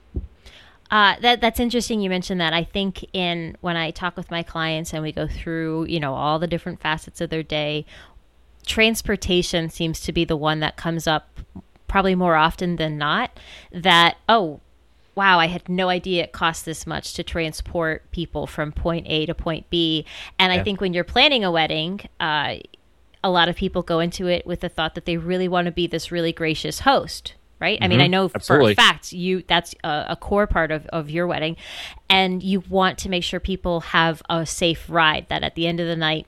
Uh, 0.92 1.16
that 1.22 1.42
that's 1.42 1.60
interesting. 1.60 2.02
You 2.02 2.10
mentioned 2.10 2.40
that. 2.42 2.54
I 2.54 2.64
think 2.64 3.06
in 3.14 3.58
when 3.62 3.76
I 3.76 3.92
talk 3.92 4.16
with 4.16 4.30
my 4.30 4.44
clients 4.44 4.94
and 4.94 5.02
we 5.02 5.12
go 5.12 5.28
through, 5.28 5.86
you 5.86 6.00
know, 6.00 6.14
all 6.14 6.40
the 6.40 6.48
different 6.48 6.80
facets 6.80 7.22
of 7.22 7.30
their 7.30 7.44
day, 7.44 7.86
transportation 8.66 9.70
seems 9.70 10.00
to 10.02 10.12
be 10.12 10.26
the 10.26 10.38
one 10.38 10.60
that 10.60 10.76
comes 10.76 11.08
up 11.08 11.40
probably 11.88 12.16
more 12.16 12.36
often 12.36 12.76
than 12.76 12.98
not. 12.98 13.32
That 13.72 14.18
oh, 14.30 14.62
wow, 15.16 15.40
I 15.40 15.48
had 15.48 15.68
no 15.68 15.90
idea 15.90 16.24
it 16.24 16.34
cost 16.34 16.66
this 16.66 16.86
much 16.86 17.14
to 17.14 17.24
transport 17.24 18.10
people 18.12 18.46
from 18.46 18.72
point 18.72 19.08
A 19.10 19.26
to 19.26 19.34
point 19.34 19.70
B. 19.70 20.06
And 20.38 20.54
yeah. 20.54 20.60
I 20.60 20.64
think 20.64 20.82
when 20.82 20.94
you're 20.94 21.04
planning 21.04 21.44
a 21.44 21.52
wedding, 21.52 22.02
uh, 22.20 22.58
a 23.24 23.30
lot 23.30 23.50
of 23.50 23.56
people 23.56 23.82
go 23.82 24.00
into 24.00 24.28
it 24.28 24.46
with 24.46 24.60
the 24.60 24.70
thought 24.70 24.94
that 24.94 25.06
they 25.06 25.18
really 25.18 25.48
want 25.48 25.66
to 25.66 25.72
be 25.72 25.88
this 25.88 26.12
really 26.12 26.32
gracious 26.32 26.82
host 26.82 27.34
right? 27.66 27.78
Mm-hmm. 27.78 27.84
I 27.84 27.88
mean, 27.88 28.00
I 28.00 28.04
mm-hmm. 28.04 28.12
know 28.12 28.32
Absolutely. 28.34 28.76
for 28.76 28.82
a 28.82 28.84
fact 28.84 29.12
you 29.12 29.44
that's 29.48 29.74
a, 29.84 30.06
a, 30.10 30.16
core 30.16 30.46
part 30.46 30.72
of, 30.72 30.86
of 30.88 31.10
your 31.10 31.26
wedding, 31.26 31.58
and 32.10 32.44
you 32.44 32.60
want 32.70 33.00
to 33.00 33.10
make 33.10 33.24
sure 33.24 33.40
people 33.40 33.80
have 33.82 34.22
a 34.30 34.46
safe 34.46 34.86
ride. 34.88 35.26
That 35.30 35.44
at 35.44 35.56
the 35.56 35.66
end 35.66 35.80
of 35.80 35.88
the 35.88 35.96
night, 35.96 36.28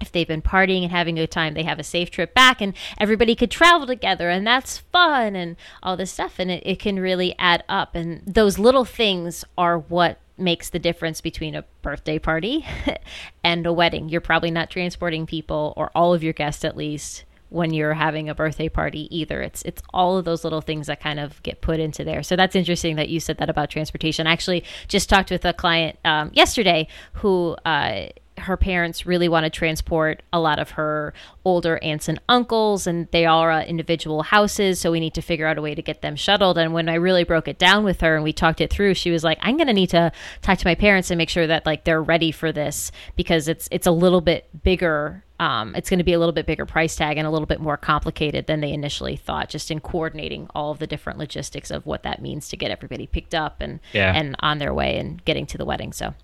if 0.00 0.10
they've 0.10 0.26
been 0.26 0.40
partying 0.40 0.82
and 0.82 0.90
having 0.90 1.18
a 1.18 1.22
good 1.22 1.30
time, 1.30 1.52
they 1.52 1.64
have 1.64 1.78
a 1.78 1.84
safe 1.84 2.10
trip 2.10 2.32
back 2.32 2.62
and 2.62 2.72
everybody 2.96 3.34
could 3.34 3.50
travel 3.50 3.86
together 3.86 4.30
and 4.30 4.46
that's 4.46 4.78
fun 4.78 5.36
and 5.36 5.56
all 5.82 5.96
this 5.96 6.12
stuff. 6.12 6.38
And 6.38 6.50
it, 6.50 6.62
it 6.64 6.78
can 6.78 6.98
really 6.98 7.34
add 7.38 7.62
up. 7.68 7.94
And 7.94 8.22
those 8.26 8.58
little 8.58 8.86
things 8.86 9.44
are 9.58 9.78
what 9.78 10.18
makes 10.38 10.70
the 10.70 10.78
difference 10.78 11.20
between 11.20 11.54
a 11.54 11.66
birthday 11.82 12.18
party 12.18 12.66
and 13.44 13.66
a 13.66 13.72
wedding. 13.74 14.08
You're 14.08 14.22
probably 14.22 14.50
not 14.50 14.70
transporting 14.70 15.26
people 15.26 15.74
or 15.76 15.90
all 15.94 16.14
of 16.14 16.22
your 16.22 16.32
guests 16.32 16.64
at 16.64 16.78
least 16.78 17.24
when 17.50 17.74
you're 17.74 17.94
having 17.94 18.28
a 18.28 18.34
birthday 18.34 18.68
party 18.68 19.14
either. 19.16 19.42
It's 19.42 19.62
it's 19.62 19.82
all 19.92 20.16
of 20.16 20.24
those 20.24 20.44
little 20.44 20.60
things 20.60 20.86
that 20.86 21.00
kind 21.00 21.20
of 21.20 21.42
get 21.42 21.60
put 21.60 21.78
into 21.78 22.04
there. 22.04 22.22
So 22.22 22.36
that's 22.36 22.56
interesting 22.56 22.96
that 22.96 23.08
you 23.08 23.20
said 23.20 23.38
that 23.38 23.50
about 23.50 23.70
transportation. 23.70 24.26
I 24.26 24.32
actually 24.32 24.64
just 24.88 25.08
talked 25.08 25.30
with 25.30 25.44
a 25.44 25.52
client 25.52 25.98
um, 26.04 26.30
yesterday 26.32 26.88
who 27.14 27.56
uh, 27.66 28.06
her 28.40 28.56
parents 28.56 29.06
really 29.06 29.28
want 29.28 29.44
to 29.44 29.50
transport 29.50 30.22
a 30.32 30.40
lot 30.40 30.58
of 30.58 30.70
her 30.70 31.12
older 31.44 31.78
aunts 31.82 32.08
and 32.08 32.20
uncles, 32.28 32.86
and 32.86 33.06
they 33.12 33.26
all 33.26 33.40
are 33.40 33.60
individual 33.62 34.22
houses. 34.22 34.80
So 34.80 34.90
we 34.90 35.00
need 35.00 35.14
to 35.14 35.22
figure 35.22 35.46
out 35.46 35.58
a 35.58 35.62
way 35.62 35.74
to 35.74 35.82
get 35.82 36.02
them 36.02 36.16
shuttled. 36.16 36.58
And 36.58 36.72
when 36.72 36.88
I 36.88 36.94
really 36.94 37.24
broke 37.24 37.48
it 37.48 37.58
down 37.58 37.84
with 37.84 38.00
her 38.00 38.14
and 38.14 38.24
we 38.24 38.32
talked 38.32 38.60
it 38.60 38.70
through, 38.70 38.94
she 38.94 39.10
was 39.10 39.22
like, 39.22 39.38
"I'm 39.42 39.56
going 39.56 39.66
to 39.66 39.72
need 39.72 39.90
to 39.90 40.12
talk 40.42 40.58
to 40.58 40.66
my 40.66 40.74
parents 40.74 41.10
and 41.10 41.18
make 41.18 41.28
sure 41.28 41.46
that 41.46 41.66
like 41.66 41.84
they're 41.84 42.02
ready 42.02 42.32
for 42.32 42.52
this 42.52 42.90
because 43.16 43.48
it's 43.48 43.68
it's 43.70 43.86
a 43.86 43.92
little 43.92 44.20
bit 44.20 44.48
bigger." 44.62 45.24
Um, 45.40 45.74
it's 45.74 45.88
going 45.88 45.98
to 45.98 46.04
be 46.04 46.12
a 46.12 46.18
little 46.18 46.34
bit 46.34 46.44
bigger 46.44 46.66
price 46.66 46.94
tag 46.94 47.16
and 47.16 47.26
a 47.26 47.30
little 47.30 47.46
bit 47.46 47.60
more 47.60 47.78
complicated 47.78 48.46
than 48.46 48.60
they 48.60 48.72
initially 48.72 49.16
thought, 49.16 49.48
just 49.48 49.70
in 49.70 49.80
coordinating 49.80 50.48
all 50.54 50.70
of 50.70 50.78
the 50.78 50.86
different 50.86 51.18
logistics 51.18 51.70
of 51.70 51.86
what 51.86 52.02
that 52.02 52.20
means 52.20 52.48
to 52.50 52.56
get 52.58 52.70
everybody 52.70 53.06
picked 53.06 53.34
up 53.34 53.56
and 53.60 53.80
Yeah. 53.94 54.12
and 54.14 54.36
on 54.40 54.58
their 54.58 54.74
way 54.74 54.98
and 54.98 55.24
getting 55.24 55.46
to 55.46 55.56
the 55.58 55.64
wedding. 55.64 55.94
So 55.94 56.14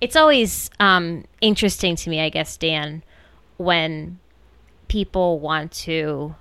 it's 0.00 0.14
always 0.14 0.68
um, 0.78 1.24
interesting 1.40 1.96
to 1.96 2.10
me, 2.10 2.20
I 2.20 2.28
guess, 2.28 2.56
Dan, 2.58 3.02
when 3.56 4.18
people 4.88 5.40
want 5.40 5.72
to 5.72 6.34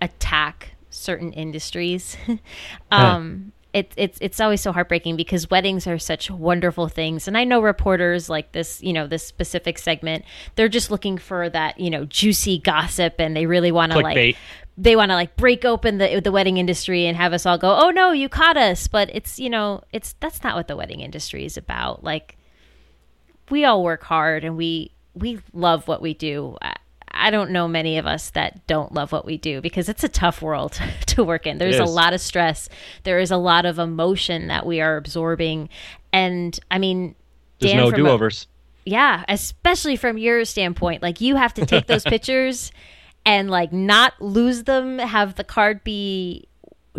attack 0.00 0.76
certain 0.90 1.32
industries. 1.32 2.16
um, 2.92 3.50
it, 3.72 3.92
it's 3.96 4.18
it's 4.20 4.38
always 4.40 4.60
so 4.60 4.70
heartbreaking 4.72 5.16
because 5.16 5.48
weddings 5.50 5.86
are 5.86 5.98
such 5.98 6.30
wonderful 6.30 6.88
things, 6.88 7.26
and 7.26 7.38
I 7.38 7.44
know 7.44 7.60
reporters 7.60 8.28
like 8.28 8.52
this, 8.52 8.82
you 8.82 8.92
know, 8.92 9.06
this 9.06 9.26
specific 9.26 9.78
segment, 9.78 10.24
they're 10.56 10.68
just 10.68 10.90
looking 10.90 11.16
for 11.16 11.48
that, 11.48 11.80
you 11.80 11.88
know, 11.88 12.04
juicy 12.04 12.58
gossip, 12.58 13.14
and 13.18 13.34
they 13.34 13.46
really 13.46 13.72
want 13.72 13.92
to 13.92 13.98
like 13.98 14.16
Clickbait. 14.16 14.36
they 14.76 14.94
want 14.94 15.10
to 15.10 15.14
like 15.14 15.36
break 15.36 15.64
open 15.64 15.98
the 15.98 16.20
the 16.20 16.32
wedding 16.32 16.58
industry 16.58 17.06
and 17.06 17.16
have 17.16 17.32
us 17.32 17.46
all 17.46 17.56
go, 17.56 17.74
"Oh 17.74 17.90
no, 17.90 18.12
you 18.12 18.28
caught 18.28 18.58
us." 18.58 18.88
But 18.88 19.08
it's, 19.14 19.38
you 19.38 19.48
know, 19.48 19.82
it's 19.90 20.14
that's 20.20 20.42
not 20.44 20.54
what 20.54 20.68
the 20.68 20.76
wedding 20.76 21.00
industry 21.00 21.46
is 21.46 21.56
about. 21.56 22.04
Like 22.04 22.36
we 23.48 23.64
all 23.64 23.82
work 23.82 24.02
hard 24.02 24.44
and 24.44 24.56
we 24.56 24.92
we 25.14 25.40
love 25.52 25.88
what 25.88 26.02
we 26.02 26.12
do. 26.14 26.56
I, 27.12 27.30
don't 27.30 27.50
know 27.50 27.68
many 27.68 27.98
of 27.98 28.06
us 28.06 28.30
that 28.30 28.66
don't 28.66 28.92
love 28.92 29.12
what 29.12 29.24
we 29.24 29.38
do 29.38 29.60
because 29.60 29.88
it's 29.88 30.04
a 30.04 30.08
tough 30.08 30.42
world 30.42 30.72
to 31.06 31.24
work 31.24 31.46
in. 31.46 31.58
There's 31.58 31.78
a 31.78 31.84
lot 31.84 32.14
of 32.14 32.20
stress. 32.20 32.68
There 33.04 33.18
is 33.18 33.30
a 33.30 33.36
lot 33.36 33.64
of 33.66 33.78
emotion 33.78 34.48
that 34.48 34.66
we 34.66 34.80
are 34.80 34.96
absorbing. 34.96 35.68
And 36.12 36.58
I 36.70 36.78
mean, 36.78 37.14
There's 37.60 37.74
no 37.74 37.90
do 37.90 38.08
overs. 38.08 38.46
yeah, 38.84 39.24
especially 39.28 39.96
from 39.96 40.18
your 40.18 40.44
standpoint. 40.44 41.02
Like 41.02 41.20
you 41.20 41.36
have 41.36 41.54
to 41.54 41.66
take 41.66 41.86
those 41.86 42.04
pictures 42.14 42.72
and 43.24 43.50
like 43.50 43.72
not 43.72 44.20
lose 44.20 44.64
them, 44.64 44.98
have 44.98 45.36
the 45.36 45.44
card 45.44 45.84
be 45.84 46.48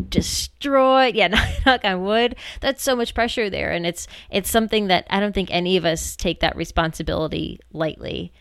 destroyed. 0.10 1.16
Yeah, 1.16 1.28
knock 1.66 1.82
on 1.84 2.04
wood. 2.04 2.36
That's 2.62 2.82
so 2.82 2.96
much 2.96 3.14
pressure 3.14 3.50
there 3.50 3.72
and 3.72 3.86
it's 3.86 4.08
it's 4.32 4.50
something 4.50 4.88
that 4.88 5.06
I 5.10 5.20
don't 5.20 5.34
think 5.34 5.50
any 5.52 5.78
of 5.78 5.86
us 5.86 6.16
take 6.16 6.40
that 6.40 6.56
responsibility 6.56 7.60
lightly. 7.72 8.32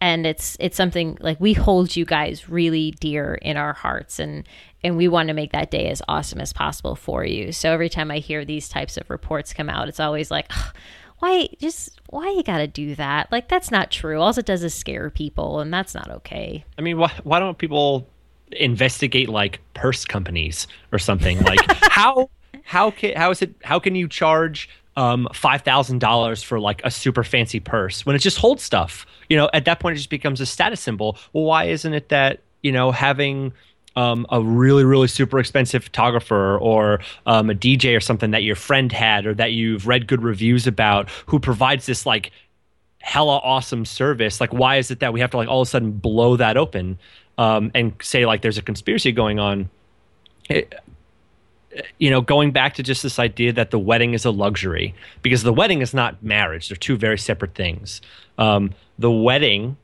And 0.00 0.26
it's 0.26 0.56
it's 0.60 0.76
something 0.76 1.18
like 1.20 1.38
we 1.40 1.52
hold 1.52 1.94
you 1.94 2.04
guys 2.04 2.48
really 2.48 2.92
dear 2.92 3.34
in 3.34 3.56
our 3.56 3.74
hearts 3.74 4.18
and 4.18 4.48
and 4.82 4.96
we 4.96 5.08
want 5.08 5.28
to 5.28 5.34
make 5.34 5.52
that 5.52 5.70
day 5.70 5.88
as 5.88 6.00
awesome 6.08 6.40
as 6.40 6.52
possible 6.52 6.96
for 6.96 7.24
you. 7.24 7.52
So 7.52 7.70
every 7.72 7.90
time 7.90 8.10
I 8.10 8.18
hear 8.18 8.44
these 8.44 8.68
types 8.68 8.96
of 8.96 9.10
reports 9.10 9.52
come 9.52 9.68
out, 9.68 9.88
it's 9.88 10.00
always 10.00 10.30
like 10.30 10.46
"Ugh, 10.50 10.74
why 11.18 11.48
just 11.58 12.00
why 12.08 12.30
you 12.30 12.42
gotta 12.42 12.66
do 12.66 12.94
that 12.94 13.30
like 13.30 13.46
that's 13.46 13.70
not 13.70 13.90
true 13.90 14.18
all 14.18 14.30
it 14.30 14.46
does 14.46 14.64
is 14.64 14.72
scare 14.72 15.10
people 15.10 15.60
and 15.60 15.72
that's 15.72 15.94
not 15.94 16.10
okay 16.10 16.64
I 16.78 16.82
mean, 16.82 16.96
why, 16.96 17.12
why 17.24 17.40
don't 17.40 17.58
people 17.58 18.08
investigate 18.52 19.28
like 19.28 19.60
purse 19.74 20.04
companies 20.04 20.66
or 20.92 20.98
something? 20.98 21.40
Like 21.40 21.60
how 21.82 22.30
how 22.64 22.90
can 22.90 23.16
how 23.16 23.30
is 23.30 23.42
it 23.42 23.54
how 23.62 23.78
can 23.78 23.94
you 23.94 24.08
charge 24.08 24.68
um 24.96 25.28
five 25.32 25.62
thousand 25.62 26.00
dollars 26.00 26.42
for 26.42 26.58
like 26.58 26.80
a 26.84 26.90
super 26.90 27.24
fancy 27.24 27.60
purse 27.60 28.04
when 28.04 28.16
it 28.16 28.20
just 28.20 28.38
holds 28.38 28.62
stuff? 28.62 29.06
You 29.28 29.36
know, 29.36 29.50
at 29.52 29.64
that 29.64 29.80
point 29.80 29.94
it 29.94 29.98
just 29.98 30.10
becomes 30.10 30.40
a 30.40 30.46
status 30.46 30.80
symbol. 30.80 31.16
Well, 31.32 31.44
why 31.44 31.64
isn't 31.64 31.92
it 31.92 32.08
that 32.08 32.40
you 32.62 32.72
know 32.72 32.90
having 32.90 33.52
um, 33.96 34.26
a 34.30 34.40
really, 34.40 34.84
really 34.84 35.08
super 35.08 35.38
expensive 35.38 35.84
photographer 35.84 36.58
or 36.58 37.00
um, 37.26 37.50
a 37.50 37.54
DJ 37.54 37.96
or 37.96 38.00
something 38.00 38.30
that 38.30 38.42
your 38.42 38.56
friend 38.56 38.92
had 38.92 39.26
or 39.26 39.34
that 39.34 39.52
you've 39.52 39.86
read 39.86 40.06
good 40.06 40.22
reviews 40.22 40.66
about 40.66 41.10
who 41.26 41.38
provides 41.40 41.86
this 41.86 42.06
like 42.06 42.30
hella 43.02 43.38
awesome 43.38 43.86
service 43.86 44.42
like 44.42 44.52
why 44.52 44.76
is 44.76 44.90
it 44.90 45.00
that 45.00 45.10
we 45.14 45.20
have 45.20 45.30
to 45.30 45.38
like 45.38 45.48
all 45.48 45.62
of 45.62 45.66
a 45.66 45.70
sudden 45.70 45.90
blow 45.90 46.36
that 46.36 46.58
open 46.58 46.98
um, 47.38 47.70
and 47.74 47.94
say 48.02 48.26
like 48.26 48.42
there's 48.42 48.58
a 48.58 48.62
conspiracy 48.62 49.10
going 49.10 49.38
on 49.38 49.70
you 51.98 52.10
know 52.10 52.20
going 52.20 52.50
back 52.50 52.74
to 52.74 52.82
just 52.82 53.02
this 53.02 53.18
idea 53.18 53.52
that 53.52 53.70
the 53.70 53.78
wedding 53.78 54.14
is 54.14 54.24
a 54.24 54.30
luxury 54.30 54.94
because 55.22 55.42
the 55.42 55.52
wedding 55.52 55.80
is 55.82 55.94
not 55.94 56.22
marriage. 56.22 56.68
They're 56.68 56.76
two 56.76 56.96
very 56.96 57.18
separate 57.18 57.54
things. 57.54 58.00
Um, 58.38 58.74
the 58.98 59.10
wedding 59.10 59.76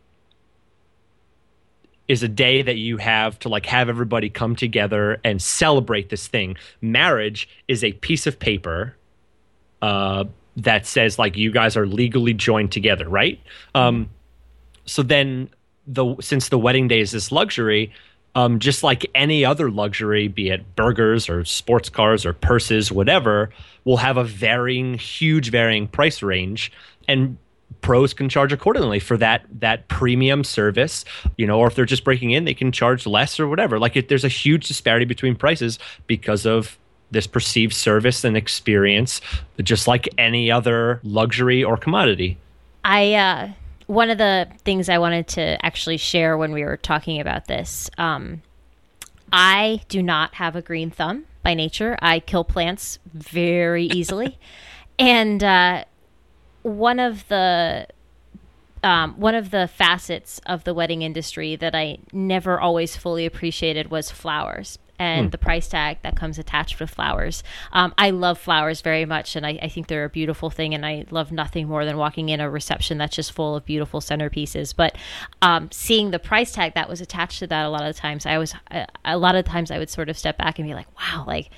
is 2.08 2.22
a 2.22 2.28
day 2.28 2.62
that 2.62 2.76
you 2.76 2.98
have 2.98 3.38
to 3.40 3.48
like 3.48 3.66
have 3.66 3.88
everybody 3.88 4.30
come 4.30 4.54
together 4.54 5.20
and 5.24 5.42
celebrate 5.42 6.08
this 6.08 6.28
thing. 6.28 6.56
Marriage 6.80 7.48
is 7.66 7.82
a 7.82 7.92
piece 7.94 8.26
of 8.26 8.38
paper 8.38 8.96
uh, 9.82 10.24
that 10.56 10.86
says 10.86 11.18
like 11.18 11.36
you 11.36 11.50
guys 11.50 11.76
are 11.76 11.86
legally 11.86 12.32
joined 12.32 12.72
together, 12.72 13.08
right? 13.08 13.40
Um, 13.74 14.08
so 14.84 15.02
then 15.02 15.50
the 15.86 16.16
since 16.20 16.48
the 16.48 16.58
wedding 16.58 16.88
day 16.88 17.00
is 17.00 17.10
this 17.10 17.30
luxury, 17.30 17.92
um, 18.36 18.58
just 18.58 18.82
like 18.82 19.10
any 19.14 19.46
other 19.46 19.70
luxury, 19.70 20.28
be 20.28 20.50
it 20.50 20.76
burgers 20.76 21.28
or 21.28 21.42
sports 21.46 21.88
cars 21.88 22.26
or 22.26 22.34
purses, 22.34 22.92
whatever, 22.92 23.48
will 23.84 23.96
have 23.96 24.18
a 24.18 24.24
varying, 24.24 24.94
huge 24.94 25.50
varying 25.50 25.88
price 25.88 26.22
range, 26.22 26.70
and 27.08 27.38
pros 27.80 28.12
can 28.12 28.28
charge 28.28 28.52
accordingly 28.52 29.00
for 29.00 29.16
that 29.16 29.44
that 29.60 29.88
premium 29.88 30.44
service 30.44 31.04
you 31.36 31.46
know 31.46 31.58
or 31.58 31.66
if 31.66 31.74
they're 31.74 31.84
just 31.84 32.04
breaking 32.04 32.30
in 32.30 32.44
they 32.44 32.54
can 32.54 32.70
charge 32.70 33.06
less 33.06 33.40
or 33.40 33.48
whatever. 33.48 33.78
Like 33.78 33.96
it, 33.96 34.08
there's 34.08 34.24
a 34.24 34.28
huge 34.28 34.68
disparity 34.68 35.04
between 35.06 35.34
prices 35.34 35.78
because 36.06 36.46
of 36.46 36.78
this 37.10 37.26
perceived 37.26 37.72
service 37.72 38.22
and 38.22 38.36
experience 38.36 39.20
just 39.62 39.88
like 39.88 40.08
any 40.18 40.50
other 40.50 41.00
luxury 41.02 41.64
or 41.64 41.76
commodity. 41.76 42.36
I 42.84 43.14
uh 43.14 43.48
one 43.86 44.10
of 44.10 44.18
the 44.18 44.48
things 44.64 44.88
i 44.88 44.98
wanted 44.98 45.26
to 45.26 45.64
actually 45.64 45.96
share 45.96 46.36
when 46.36 46.52
we 46.52 46.64
were 46.64 46.76
talking 46.76 47.20
about 47.20 47.46
this 47.46 47.88
um 47.98 48.42
i 49.32 49.80
do 49.88 50.02
not 50.02 50.34
have 50.34 50.56
a 50.56 50.62
green 50.62 50.90
thumb 50.90 51.24
by 51.46 51.54
nature. 51.54 51.96
I 52.02 52.18
kill 52.18 52.42
plants 52.42 52.98
very 53.14 53.84
easily. 53.94 54.36
And 54.98 55.42
uh 55.44 55.84
one 56.62 56.98
of 56.98 57.28
the 57.28 57.86
um, 58.82 59.14
one 59.14 59.34
of 59.34 59.50
the 59.50 59.68
facets 59.68 60.40
of 60.46 60.64
the 60.64 60.74
wedding 60.74 61.02
industry 61.02 61.56
that 61.56 61.74
I 61.74 61.98
never 62.12 62.60
always 62.60 62.96
fully 62.96 63.26
appreciated 63.26 63.90
was 63.90 64.10
flowers 64.10 64.78
and 64.98 65.30
the 65.30 65.38
price 65.38 65.68
tag 65.68 65.98
that 66.02 66.16
comes 66.16 66.38
attached 66.38 66.78
with 66.80 66.90
flowers. 66.90 67.42
Um, 67.72 67.94
I 67.98 68.10
love 68.10 68.38
flowers 68.38 68.80
very 68.80 69.04
much, 69.04 69.36
and 69.36 69.46
I, 69.46 69.58
I 69.62 69.68
think 69.68 69.86
they're 69.86 70.04
a 70.04 70.10
beautiful 70.10 70.50
thing, 70.50 70.74
and 70.74 70.86
I 70.86 71.04
love 71.10 71.32
nothing 71.32 71.68
more 71.68 71.84
than 71.84 71.96
walking 71.96 72.28
in 72.28 72.40
a 72.40 72.50
reception 72.50 72.98
that's 72.98 73.16
just 73.16 73.32
full 73.32 73.56
of 73.56 73.64
beautiful 73.64 74.00
centerpieces. 74.00 74.74
But 74.74 74.96
um, 75.42 75.70
seeing 75.70 76.10
the 76.10 76.18
price 76.18 76.52
tag 76.52 76.74
that 76.74 76.88
was 76.88 77.00
attached 77.00 77.40
to 77.40 77.46
that, 77.48 77.66
a 77.66 77.68
lot 77.68 77.84
of 77.84 77.96
times, 77.96 78.26
I 78.26 78.38
was 78.38 78.54
a, 78.70 78.86
a 79.04 79.18
lot 79.18 79.34
of 79.34 79.44
times 79.44 79.70
I 79.70 79.78
would 79.78 79.90
sort 79.90 80.08
of 80.08 80.16
step 80.16 80.38
back 80.38 80.58
and 80.58 80.68
be 80.68 80.74
like, 80.74 80.88
"Wow, 80.98 81.24
like 81.26 81.50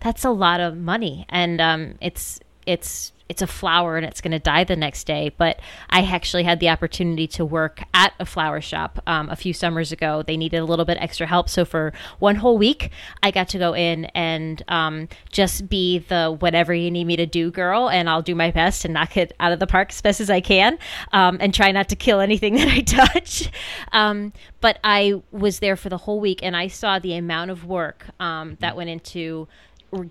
that's 0.00 0.24
a 0.24 0.30
lot 0.30 0.60
of 0.60 0.76
money," 0.76 1.26
and 1.28 1.60
um, 1.60 1.94
it's 2.00 2.40
it's 2.66 3.12
it's 3.28 3.42
a 3.42 3.46
flower 3.46 3.96
and 3.96 4.04
it's 4.04 4.20
going 4.20 4.32
to 4.32 4.38
die 4.38 4.64
the 4.64 4.76
next 4.76 5.04
day. 5.04 5.32
But 5.36 5.60
I 5.88 6.02
actually 6.02 6.44
had 6.44 6.60
the 6.60 6.68
opportunity 6.68 7.26
to 7.28 7.44
work 7.44 7.82
at 7.94 8.12
a 8.20 8.26
flower 8.26 8.60
shop 8.60 9.02
um, 9.06 9.30
a 9.30 9.36
few 9.36 9.52
summers 9.52 9.92
ago. 9.92 10.22
They 10.22 10.36
needed 10.36 10.58
a 10.58 10.64
little 10.64 10.84
bit 10.84 10.98
extra 11.00 11.26
help. 11.26 11.48
So 11.48 11.64
for 11.64 11.92
one 12.18 12.36
whole 12.36 12.58
week, 12.58 12.90
I 13.22 13.30
got 13.30 13.48
to 13.50 13.58
go 13.58 13.74
in 13.74 14.06
and 14.06 14.62
um, 14.68 15.08
just 15.30 15.68
be 15.68 16.00
the 16.00 16.36
whatever 16.38 16.74
you 16.74 16.90
need 16.90 17.04
me 17.04 17.16
to 17.16 17.26
do 17.26 17.50
girl. 17.50 17.88
And 17.88 18.10
I'll 18.10 18.22
do 18.22 18.34
my 18.34 18.50
best 18.50 18.82
to 18.82 18.88
knock 18.88 19.16
it 19.16 19.32
out 19.40 19.52
of 19.52 19.58
the 19.58 19.66
park 19.66 19.90
as 19.90 20.00
best 20.00 20.20
as 20.20 20.28
I 20.28 20.40
can 20.40 20.78
um, 21.12 21.38
and 21.40 21.54
try 21.54 21.72
not 21.72 21.88
to 21.90 21.96
kill 21.96 22.20
anything 22.20 22.54
that 22.56 22.68
I 22.68 22.80
touch. 22.80 23.50
Um, 23.92 24.32
but 24.60 24.78
I 24.84 25.22
was 25.30 25.60
there 25.60 25.76
for 25.76 25.88
the 25.88 25.98
whole 25.98 26.20
week 26.20 26.40
and 26.42 26.56
I 26.56 26.68
saw 26.68 26.98
the 26.98 27.16
amount 27.16 27.50
of 27.50 27.64
work 27.64 28.06
um, 28.20 28.56
that 28.60 28.76
went 28.76 28.90
into 28.90 29.48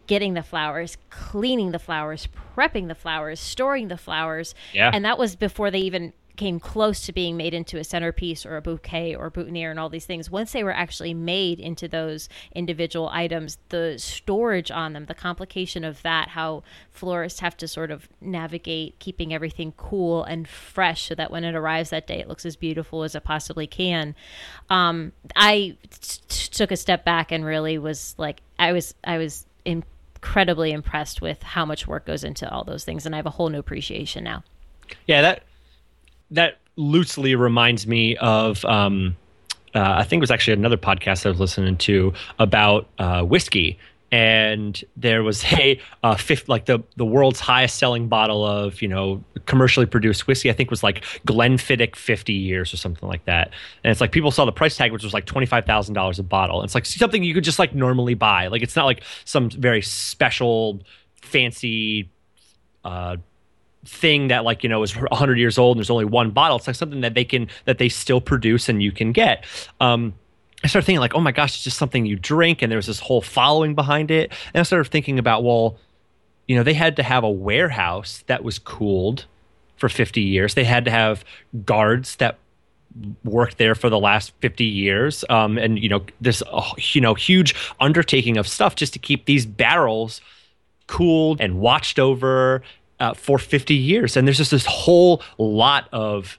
getting 0.08 0.34
the 0.34 0.44
flowers, 0.44 0.98
cleaning 1.10 1.72
the 1.72 1.80
flowers, 1.80 2.28
prepping 2.56 2.88
the 2.88 2.96
flowers, 2.96 3.40
storing 3.40 3.90
the 3.90 3.98
flowers. 3.98 4.56
Yeah. 4.74 4.90
And 4.94 5.04
that 5.06 5.18
was 5.18 5.36
before 5.36 5.70
they 5.70 5.80
even 5.80 6.14
came 6.36 6.60
close 6.60 7.06
to 7.06 7.14
being 7.14 7.38
made 7.38 7.54
into 7.54 7.78
a 7.78 7.84
centerpiece 7.84 8.46
or 8.46 8.58
a 8.58 8.62
bouquet 8.62 9.16
or 9.16 9.30
boutonniere 9.30 9.70
and 9.70 9.80
all 9.80 9.90
these 9.90 10.06
things, 10.06 10.32
once 10.32 10.52
they 10.52 10.64
were 10.64 10.74
actually 10.74 11.14
made 11.14 11.60
into 11.60 11.88
those 11.88 12.28
individual 12.56 13.08
items, 13.10 13.58
the 13.70 13.96
storage 13.98 14.72
on 14.72 14.94
them, 14.94 15.06
the 15.06 15.14
complication 15.14 15.84
of 15.84 16.02
that, 16.02 16.30
how 16.30 16.64
florists 16.90 17.40
have 17.40 17.56
to 17.58 17.68
sort 17.68 17.92
of 17.92 18.10
navigate 18.20 18.98
keeping 19.00 19.34
everything 19.34 19.74
cool 19.78 20.24
and 20.24 20.48
fresh 20.48 21.08
so 21.10 21.16
that 21.16 21.32
when 21.32 21.44
it 21.44 21.56
arrives 21.56 21.92
that 21.92 22.08
day, 22.08 22.20
it 22.20 22.28
looks 22.28 22.46
as 22.46 22.56
beautiful 22.56 23.04
as 23.04 23.14
it 23.14 23.24
possibly 23.24 23.68
can. 23.68 24.16
Um, 24.70 25.12
I 25.36 25.78
t- 25.92 26.50
took 26.50 26.72
a 26.72 26.78
step 26.78 27.06
back 27.06 27.32
and 27.32 27.46
really 27.46 27.78
was 27.78 28.16
like, 28.18 28.42
I 28.58 28.72
was, 28.72 28.96
I 29.04 29.18
was 29.18 29.46
incredibly 29.66 30.72
impressed 30.72 31.22
with 31.22 31.44
how 31.44 31.66
much 31.66 31.88
work 31.88 32.06
goes 32.06 32.24
into 32.24 32.50
all 32.50 32.64
those 32.64 32.84
things, 32.84 33.06
and 33.06 33.14
I 33.14 33.18
have 33.18 33.26
a 33.26 33.32
whole 33.32 33.50
new 33.50 33.60
appreciation 33.60 34.24
now. 34.24 34.44
Yeah, 35.08 35.22
that 35.22 35.44
that 36.32 36.58
loosely 36.76 37.36
reminds 37.36 37.86
me 37.86 38.18
of 38.18 38.64
um, 38.66 39.16
uh, 39.76 39.96
I 39.98 40.04
think 40.04 40.20
it 40.20 40.24
was 40.24 40.32
actually 40.32 40.54
another 40.54 40.78
podcast 40.78 41.26
I 41.26 41.30
was 41.30 41.40
listening 41.40 41.78
to 41.78 42.14
about 42.40 42.88
uh, 43.00 43.24
whiskey. 43.24 43.80
And 44.14 44.82
there 44.96 45.24
was 45.24 45.44
a 45.54 45.82
uh, 46.04 46.16
fifth, 46.16 46.48
like 46.48 46.66
the 46.66 46.84
the 46.98 47.06
world's 47.06 47.40
highest 47.40 47.80
selling 47.80 48.08
bottle 48.08 48.46
of 48.46 48.80
you 48.80 48.88
know 48.88 49.24
commercially 49.48 49.88
produced 49.88 50.28
whiskey. 50.28 50.52
I 50.52 50.54
think 50.54 50.70
was 50.70 50.84
like 50.84 51.04
Glenfiddich 51.26 51.96
fifty 51.96 52.34
years 52.34 52.72
or 52.72 52.78
something 52.78 53.10
like 53.10 53.26
that. 53.26 53.50
And 53.84 53.90
it's 53.90 54.00
like 54.00 54.12
people 54.12 54.30
saw 54.30 54.46
the 54.46 54.52
price 54.52 54.78
tag, 54.78 54.92
which 54.92 55.04
was 55.04 55.16
like 55.16 55.26
twenty 55.26 55.48
five 55.48 55.66
thousand 55.66 55.96
dollars 55.96 56.20
a 56.20 56.24
bottle. 56.24 56.62
And 56.62 56.68
it's 56.68 56.76
like 56.76 56.86
something 56.86 57.24
you 57.24 57.34
could 57.34 57.44
just 57.44 57.58
like 57.58 57.74
normally 57.74 58.14
buy. 58.14 58.48
Like 58.48 58.62
it's 58.62 58.76
not 58.76 58.86
like 58.86 59.02
some 59.26 59.50
very 59.50 59.82
special, 59.82 60.80
fancy 61.16 62.08
uh, 62.86 63.18
thing 63.86 64.28
that 64.28 64.44
like 64.44 64.64
you 64.64 64.70
know 64.70 64.84
is 64.84 64.96
100 64.96 65.40
years 65.40 65.58
old 65.58 65.76
and 65.76 65.80
there's 65.80 65.90
only 65.90 66.06
one 66.06 66.30
bottle 66.30 66.56
it's 66.56 66.68
like 66.68 66.76
something 66.76 67.02
that 67.02 67.16
they 67.16 67.26
can 67.26 67.50
that 67.66 67.80
they 67.80 67.90
still 67.90 68.22
produce 68.22 68.70
and 68.70 68.82
you 68.82 68.94
can 68.94 69.12
get 69.12 69.46
um 69.82 70.14
I 70.64 70.68
started 70.68 70.86
thinking 70.86 71.02
like, 71.02 71.16
oh 71.16 71.20
my 71.20 71.32
gosh, 71.32 71.56
it's 71.56 71.64
just 71.64 71.78
something 71.78 72.06
you 72.06 72.16
drink, 72.16 72.62
and 72.62 72.72
there 72.72 72.78
was 72.78 72.88
this 72.88 73.00
whole 73.00 73.22
following 73.22 73.76
behind 73.76 74.12
it. 74.12 74.32
And 74.54 74.62
I 74.62 74.64
started 74.64 74.90
thinking 74.90 75.20
about, 75.20 75.44
well, 75.44 75.78
you 76.48 76.56
know, 76.56 76.64
they 76.64 76.74
had 76.74 76.96
to 76.98 77.04
have 77.04 77.24
a 77.24 77.30
warehouse 77.30 78.24
that 78.28 78.44
was 78.44 78.60
cooled 78.60 79.26
for 79.78 79.90
50 79.90 80.22
years. 80.22 80.54
They 80.54 80.64
had 80.64 80.86
to 80.86 80.92
have 80.92 81.26
guards 81.66 82.16
that 82.18 82.38
worked 83.24 83.58
there 83.58 83.76
for 83.76 83.90
the 83.90 84.00
last 84.00 84.34
50 84.40 84.64
years, 84.64 85.26
um, 85.30 85.58
and 85.58 85.80
you 85.80 85.90
know, 85.90 86.06
this 86.22 86.44
uh, 86.52 86.70
you 86.78 87.02
know 87.02 87.14
huge 87.14 87.56
undertaking 87.80 88.38
of 88.38 88.48
stuff 88.48 88.76
just 88.76 88.94
to 88.94 89.00
keep 89.00 89.26
these 89.26 89.46
barrels 89.46 90.22
cooled 90.88 91.42
and 91.42 91.60
watched 91.60 91.98
over 91.98 92.62
uh, 93.00 93.14
for 93.14 93.38
50 93.38 93.74
years. 93.74 94.16
And 94.16 94.28
there's 94.28 94.38
just 94.38 94.52
this 94.52 94.66
whole 94.66 95.22
lot 95.38 95.88
of 95.92 96.38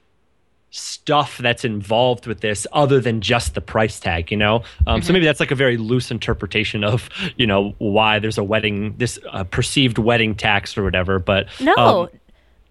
stuff 0.77 1.39
that's 1.39 1.65
involved 1.65 2.27
with 2.27 2.41
this 2.41 2.67
other 2.73 3.01
than 3.01 3.21
just 3.21 3.55
the 3.55 3.61
price 3.61 4.01
tag 4.01 4.29
you 4.33 4.37
know 4.37 4.57
um, 4.89 4.99
mm-hmm. 4.99 5.07
so 5.07 5.13
maybe 5.13 5.25
that's 5.25 5.39
like 5.39 5.53
a 5.53 5.55
very 5.55 5.77
loose 5.77 6.11
interpretation 6.11 6.83
of 6.83 7.09
you 7.37 7.47
know 7.47 7.73
why 7.79 8.19
there's 8.19 8.39
a 8.39 8.43
wedding 8.43 8.93
this 8.99 9.17
uh, 9.31 9.45
perceived 9.45 9.99
wedding 9.99 10.35
tax 10.35 10.77
or 10.77 10.83
whatever 10.83 11.21
but 11.21 11.47
no 11.61 11.75
um, 11.77 12.09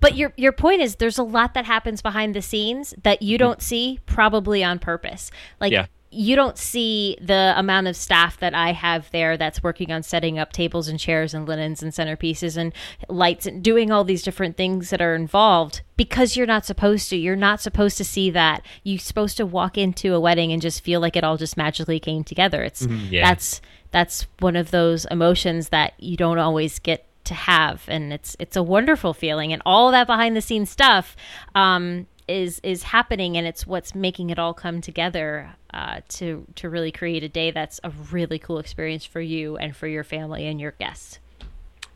but 0.02 0.18
your 0.18 0.34
your 0.36 0.52
point 0.52 0.82
is 0.82 0.98
there's 0.98 1.18
a 1.18 1.24
lot 1.24 1.54
that 1.54 1.64
happens 1.64 2.02
behind 2.02 2.36
the 2.36 2.42
scenes 2.42 2.94
that 3.04 3.22
you 3.22 3.38
don't 3.38 3.60
mm-hmm. 3.60 3.62
see 3.62 4.00
probably 4.06 4.66
on 4.66 4.80
purpose 4.80 5.32
like 5.62 5.72
yeah 5.72 5.86
you 6.14 6.36
don't 6.36 6.58
see 6.58 7.18
the 7.20 7.54
amount 7.58 7.88
of 7.88 7.96
staff 7.96 8.38
that 8.40 8.54
I 8.54 8.72
have 8.72 9.10
there 9.12 9.36
that's 9.36 9.64
working 9.64 9.92
on 9.92 10.04
setting 10.04 10.38
up 10.38 10.54
tables 10.54 10.88
and 10.88 11.00
chairs 11.00 11.34
and 11.34 11.48
linens 11.48 11.82
and 11.82 11.92
centerpieces 11.92 12.56
and 12.56 12.74
lights 13.10 13.46
and 13.46 13.64
doing 13.64 13.92
all 13.92 14.04
these 14.04 14.22
different 14.22 14.56
things 14.56 14.92
that 14.92 15.02
are 15.02 15.16
involved 15.16 15.82
because 15.98 16.38
you're 16.38 16.48
not 16.48 16.66
supposed 16.66 17.10
to. 17.10 17.18
You're 17.18 17.36
not 17.36 17.62
supposed 17.62 17.98
to 17.98 18.04
see 18.04 18.30
that. 18.32 18.64
You're 18.84 19.00
supposed 19.00 19.38
to 19.38 19.46
walk 19.46 19.78
into 19.78 20.14
a 20.14 20.20
wedding 20.20 20.52
and 20.52 20.62
just 20.62 20.84
feel 20.84 21.00
like 21.00 21.16
it 21.16 21.24
all 21.24 21.38
just 21.38 21.58
magically 21.58 22.00
came 22.00 22.24
together. 22.24 22.62
It's 22.62 22.86
mm-hmm, 22.86 23.14
yeah. 23.14 23.30
that's 23.30 23.62
that's 23.92 24.28
one 24.40 24.56
of 24.56 24.72
those 24.72 25.06
emotions 25.06 25.70
that 25.70 25.94
you 25.98 26.18
don't 26.18 26.40
always 26.40 26.80
get 26.80 27.06
to 27.26 27.34
have 27.34 27.86
and 27.88 28.12
it's 28.12 28.36
it's 28.38 28.58
a 28.58 28.64
wonderful 28.64 29.14
feeling 29.14 29.54
and 29.54 29.62
all 29.66 29.92
that 29.92 30.08
behind 30.08 30.36
the 30.36 30.42
scenes 30.42 30.70
stuff 30.70 31.16
um, 31.56 32.06
is 32.28 32.60
is 32.64 32.84
happening 32.84 33.38
and 33.38 33.46
it's 33.46 33.68
what's 33.68 33.94
making 33.94 34.30
it 34.30 34.40
all 34.40 34.54
come 34.54 34.82
together 34.82 35.56
uh, 35.74 36.02
to 36.08 36.46
to 36.56 36.70
really 36.70 36.92
create 36.92 37.24
a 37.24 37.30
day 37.30 37.52
that's 37.52 37.80
a 37.84 37.90
really 38.12 38.40
cool 38.40 38.60
experience 38.60 39.06
for 39.06 39.22
you 39.22 39.58
and 39.58 39.76
for 39.76 39.88
your 39.88 40.04
family 40.04 40.48
and 40.48 40.60
your 40.60 40.72
guests. 40.72 41.20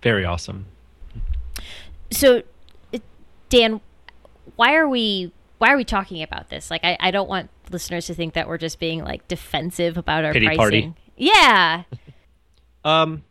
Very 0.02 0.26
awesome. 0.26 0.66
So, 2.12 2.44
Dan, 3.50 3.82
why 4.56 4.76
are 4.76 4.88
we 4.88 5.32
why 5.58 5.72
are 5.72 5.78
we 5.78 5.84
talking 5.84 6.22
about 6.22 6.50
this? 6.50 6.70
Like, 6.70 6.84
I, 6.84 6.98
I 7.00 7.12
don't 7.12 7.28
want 7.28 7.50
listeners 7.72 8.06
to 8.08 8.14
think 8.14 8.34
that 8.36 8.48
we're 8.48 8.58
just 8.58 8.80
being 8.80 9.04
like 9.04 9.28
defensive 9.28 9.98
about 9.98 10.24
our 10.24 10.34
Pity 10.34 10.46
pricing. 10.46 10.58
Party. 10.58 10.94
Yeah. 11.16 11.84
um, 12.86 13.24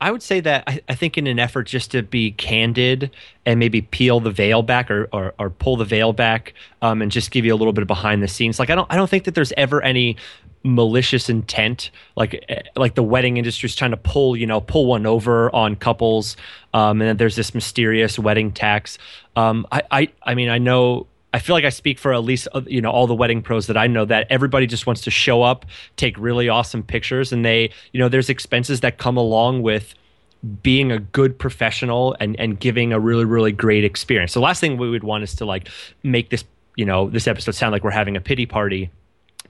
I 0.00 0.10
would 0.10 0.22
say 0.22 0.40
that 0.40 0.64
I, 0.66 0.80
I, 0.88 0.94
think 0.94 1.18
in 1.18 1.26
an 1.26 1.38
effort 1.38 1.64
just 1.64 1.90
to 1.90 2.02
be 2.02 2.32
candid 2.32 3.10
and 3.44 3.60
maybe 3.60 3.82
peel 3.82 4.18
the 4.18 4.30
veil 4.30 4.62
back 4.62 4.90
or, 4.90 5.08
or, 5.12 5.34
or 5.38 5.50
pull 5.50 5.76
the 5.76 5.84
veil 5.84 6.14
back 6.14 6.54
um, 6.80 7.02
and 7.02 7.12
just 7.12 7.30
give 7.30 7.44
you 7.44 7.54
a 7.54 7.56
little 7.56 7.74
bit 7.74 7.82
of 7.82 7.88
behind 7.88 8.22
the 8.22 8.28
scenes. 8.28 8.58
Like 8.58 8.70
I 8.70 8.74
don't 8.74 8.90
I 8.90 8.96
don't 8.96 9.10
think 9.10 9.24
that 9.24 9.34
there's 9.34 9.52
ever 9.56 9.82
any 9.82 10.16
malicious 10.62 11.30
intent 11.30 11.90
like 12.16 12.44
eh, 12.48 12.62
like 12.76 12.94
the 12.94 13.02
wedding 13.02 13.38
industry 13.38 13.66
is 13.66 13.74
trying 13.74 13.92
to 13.92 13.96
pull 13.96 14.36
you 14.36 14.46
know 14.46 14.60
pull 14.60 14.84
one 14.84 15.06
over 15.06 15.54
on 15.54 15.74
couples 15.74 16.36
um, 16.74 17.00
and 17.00 17.08
then 17.08 17.16
there's 17.16 17.36
this 17.36 17.54
mysterious 17.54 18.18
wedding 18.18 18.52
tax. 18.52 18.98
Um, 19.36 19.66
I, 19.70 19.82
I 19.90 20.08
I 20.22 20.34
mean 20.34 20.48
I 20.48 20.58
know 20.58 21.06
I 21.32 21.38
feel 21.38 21.54
like 21.54 21.64
I 21.64 21.70
speak 21.70 21.98
for 21.98 22.12
at 22.12 22.24
least 22.24 22.48
uh, 22.52 22.62
you 22.66 22.80
know 22.80 22.90
all 22.90 23.06
the 23.06 23.14
wedding 23.14 23.42
pros 23.42 23.66
that 23.68 23.76
I 23.76 23.86
know 23.86 24.04
that 24.04 24.26
everybody 24.30 24.66
just 24.66 24.86
wants 24.86 25.02
to 25.02 25.10
show 25.10 25.42
up, 25.42 25.66
take 25.96 26.18
really 26.18 26.48
awesome 26.48 26.82
pictures, 26.82 27.32
and 27.32 27.44
they 27.44 27.70
you 27.92 28.00
know 28.00 28.08
there's 28.08 28.28
expenses 28.28 28.80
that 28.80 28.98
come 28.98 29.16
along 29.16 29.62
with 29.62 29.94
being 30.62 30.90
a 30.90 30.98
good 30.98 31.38
professional 31.38 32.16
and 32.20 32.38
and 32.40 32.58
giving 32.58 32.92
a 32.92 33.00
really 33.00 33.24
really 33.24 33.52
great 33.52 33.84
experience. 33.84 34.34
The 34.34 34.40
last 34.40 34.60
thing 34.60 34.76
we 34.76 34.90
would 34.90 35.04
want 35.04 35.24
is 35.24 35.34
to 35.36 35.44
like 35.44 35.68
make 36.02 36.30
this 36.30 36.44
you 36.76 36.84
know 36.84 37.08
this 37.08 37.28
episode 37.28 37.54
sound 37.54 37.72
like 37.72 37.84
we're 37.84 37.90
having 37.90 38.16
a 38.16 38.20
pity 38.20 38.46
party 38.46 38.90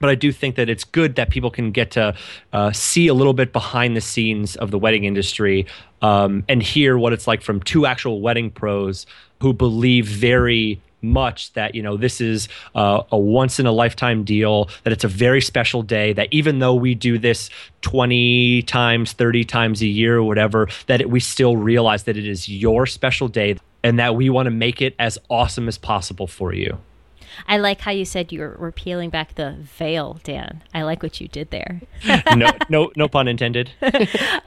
but 0.01 0.09
I 0.09 0.15
do 0.15 0.31
think 0.31 0.55
that 0.55 0.67
it's 0.67 0.83
good 0.83 1.15
that 1.15 1.29
people 1.29 1.51
can 1.51 1.71
get 1.71 1.91
to 1.91 2.15
uh, 2.51 2.71
see 2.71 3.07
a 3.07 3.13
little 3.13 3.33
bit 3.33 3.53
behind 3.53 3.95
the 3.95 4.01
scenes 4.01 4.55
of 4.55 4.71
the 4.71 4.79
wedding 4.79 5.05
industry 5.05 5.67
um, 6.01 6.43
and 6.49 6.61
hear 6.61 6.97
what 6.97 7.13
it's 7.13 7.27
like 7.27 7.41
from 7.41 7.61
two 7.61 7.85
actual 7.85 8.19
wedding 8.19 8.49
pros 8.49 9.05
who 9.41 9.53
believe 9.53 10.07
very 10.07 10.81
much 11.01 11.53
that 11.53 11.75
you 11.75 11.81
know 11.81 11.97
this 11.97 12.21
is 12.21 12.47
uh, 12.75 13.03
a 13.11 13.17
once 13.17 13.59
in 13.59 13.65
a 13.65 13.71
lifetime 13.71 14.23
deal 14.23 14.69
that 14.83 14.93
it's 14.93 15.03
a 15.03 15.07
very 15.07 15.41
special 15.41 15.81
day 15.81 16.13
that 16.13 16.27
even 16.31 16.59
though 16.59 16.75
we 16.75 16.95
do 16.95 17.17
this 17.17 17.49
20 17.81 18.61
times 18.63 19.13
30 19.13 19.43
times 19.43 19.81
a 19.81 19.87
year 19.87 20.17
or 20.17 20.23
whatever 20.23 20.67
that 20.87 21.01
it, 21.01 21.09
we 21.09 21.19
still 21.19 21.57
realize 21.57 22.03
that 22.03 22.17
it 22.17 22.27
is 22.27 22.47
your 22.47 22.85
special 22.85 23.27
day 23.27 23.55
and 23.83 23.97
that 23.99 24.15
we 24.15 24.29
want 24.29 24.45
to 24.45 24.51
make 24.51 24.81
it 24.81 24.95
as 24.99 25.17
awesome 25.29 25.67
as 25.67 25.77
possible 25.77 26.27
for 26.27 26.53
you 26.53 26.77
I 27.47 27.57
like 27.57 27.81
how 27.81 27.91
you 27.91 28.05
said 28.05 28.31
you 28.31 28.39
were, 28.39 28.55
were 28.59 28.71
peeling 28.71 29.09
back 29.09 29.35
the 29.35 29.57
veil, 29.59 30.19
Dan. 30.23 30.63
I 30.73 30.83
like 30.83 31.03
what 31.03 31.19
you 31.21 31.27
did 31.27 31.51
there. 31.51 31.81
no, 32.35 32.47
no, 32.69 32.91
no 32.95 33.07
pun 33.07 33.27
intended. 33.27 33.71
All 33.81 33.89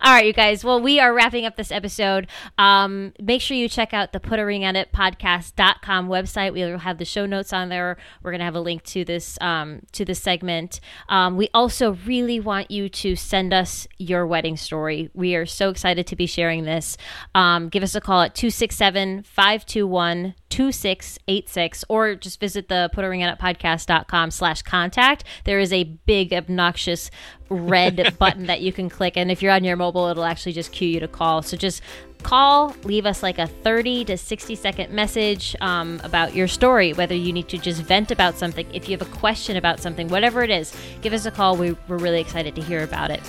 right, 0.03 0.27
you 0.27 0.33
guys. 0.33 0.65
Well, 0.65 0.81
we 0.81 1.01
are 1.01 1.13
wrapping 1.13 1.47
up 1.47 1.57
this 1.57 1.71
episode. 1.71 2.27
Um, 2.59 3.13
make 3.21 3.41
sure 3.41 3.57
you 3.57 3.69
check 3.69 3.93
out 3.93 4.13
the 4.13 4.21
Put 4.21 4.39
a 4.39 4.45
Ring 4.45 4.65
on 4.65 4.77
It 4.77 4.93
podcast.com 4.93 6.09
website. 6.09 6.53
We'll 6.53 6.79
have 6.79 6.99
the 6.99 7.05
show 7.05 7.27
notes 7.27 7.53
on 7.53 7.69
there. 7.69 7.97
We're 8.23 8.33
gonna 8.33 8.45
have 8.45 8.55
a 8.55 8.61
link 8.61 8.83
to 8.85 9.05
this 9.05 9.39
um, 9.41 9.83
to 9.93 10.05
this 10.05 10.21
segment. 10.21 10.81
Um, 11.09 11.37
we 11.37 11.49
also 11.55 11.95
really 12.07 12.41
want 12.41 12.71
you 12.71 12.89
to 12.89 13.17
send 13.17 13.53
us 13.53 13.87
your 13.99 14.27
wedding 14.27 14.57
story. 14.57 15.11
We 15.15 15.35
are 15.35 15.47
so 15.47 15.71
excited 15.71 16.07
to 16.07 16.17
be 16.17 16.27
sharing 16.27 16.65
this. 16.65 16.97
Um, 17.35 17.69
give 17.69 17.83
us 17.83 17.95
a 17.95 18.01
call 18.01 18.23
at 18.23 18.35
267 18.35 19.23
521 19.23 20.35
2686 20.49 21.85
or 21.89 22.15
just 22.15 22.39
visit 22.39 22.69
the 22.75 22.91
put 22.93 23.05
a 23.05 23.09
ring 23.09 23.23
on 23.23 23.29
it 23.31 23.39
podcast.com 23.39 24.31
slash 24.31 24.63
contact. 24.63 25.25
There 25.45 25.61
is 25.61 25.73
a 25.73 25.85
big 25.85 26.33
obnoxious 26.33 27.11
red 27.49 28.17
button 28.19 28.47
that 28.47 28.61
you 28.61 28.73
can 28.73 28.89
click. 28.89 29.17
And 29.17 29.31
if 29.31 29.43
you're 29.43 29.53
on 29.53 29.65
your 29.65 29.77
mobile, 29.77 30.07
it'll 30.09 30.25
actually 30.25 30.53
just 30.53 30.73
cue 30.73 30.89
you 30.89 31.01
to 31.01 31.09
call. 31.09 31.43
So 31.43 31.57
just 31.57 31.83
call, 32.23 32.75
leave 32.85 33.07
us 33.07 33.23
like 33.23 33.39
a 33.39 33.47
30 33.47 34.07
to 34.07 34.17
60 34.17 34.55
second 34.57 34.93
message 34.93 35.55
um, 35.61 36.01
about 36.03 36.35
your 36.35 36.49
story, 36.49 36.93
whether 36.93 37.15
you 37.15 37.33
need 37.33 37.49
to 37.49 37.59
just 37.59 37.83
vent 37.83 38.11
about 38.11 38.37
something, 38.37 38.67
if 38.75 38.89
you 38.89 38.97
have 38.97 39.07
a 39.07 39.11
question 39.17 39.57
about 39.57 39.81
something, 39.81 40.09
whatever 40.09 40.43
it 40.43 40.51
is, 40.51 40.75
give 41.03 41.13
us 41.13 41.27
a 41.27 41.31
call. 41.31 41.57
We, 41.57 41.77
we're 41.87 41.99
really 41.99 42.21
excited 42.21 42.55
to 42.57 42.63
hear 42.63 42.83
about 42.83 43.11
it. 43.11 43.21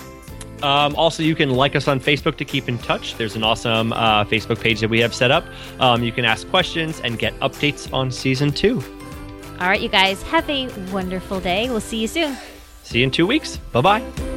Um, 0.64 0.96
also, 0.96 1.22
you 1.22 1.36
can 1.36 1.50
like 1.50 1.76
us 1.76 1.88
on 1.88 2.00
Facebook 2.00 2.38
to 2.38 2.46
keep 2.46 2.70
in 2.70 2.78
touch. 2.80 3.18
There's 3.18 3.36
an 3.36 3.44
awesome 3.44 3.92
uh, 3.94 4.24
Facebook 4.24 4.62
page 4.62 4.80
that 4.80 4.90
we 4.90 5.00
have 5.02 5.14
set 5.14 5.30
up. 5.30 5.44
Um, 5.80 6.02
you 6.02 6.14
can 6.14 6.24
ask 6.24 6.50
questions 6.50 7.02
and 7.02 7.20
get 7.20 7.38
updates 7.40 7.94
on 7.94 8.10
season 8.10 8.52
two. 8.52 8.82
All 9.60 9.68
right, 9.68 9.80
you 9.82 9.89
guys, 9.89 10.22
have 10.24 10.50
a 10.50 10.68
wonderful 10.91 11.39
day. 11.39 11.70
We'll 11.70 11.80
see 11.80 12.02
you 12.02 12.08
soon. 12.08 12.38
See 12.84 13.00
you 13.00 13.06
in 13.06 13.12
two 13.12 13.26
weeks. 13.26 13.58
Bye 13.72 13.82
bye. 13.82 14.35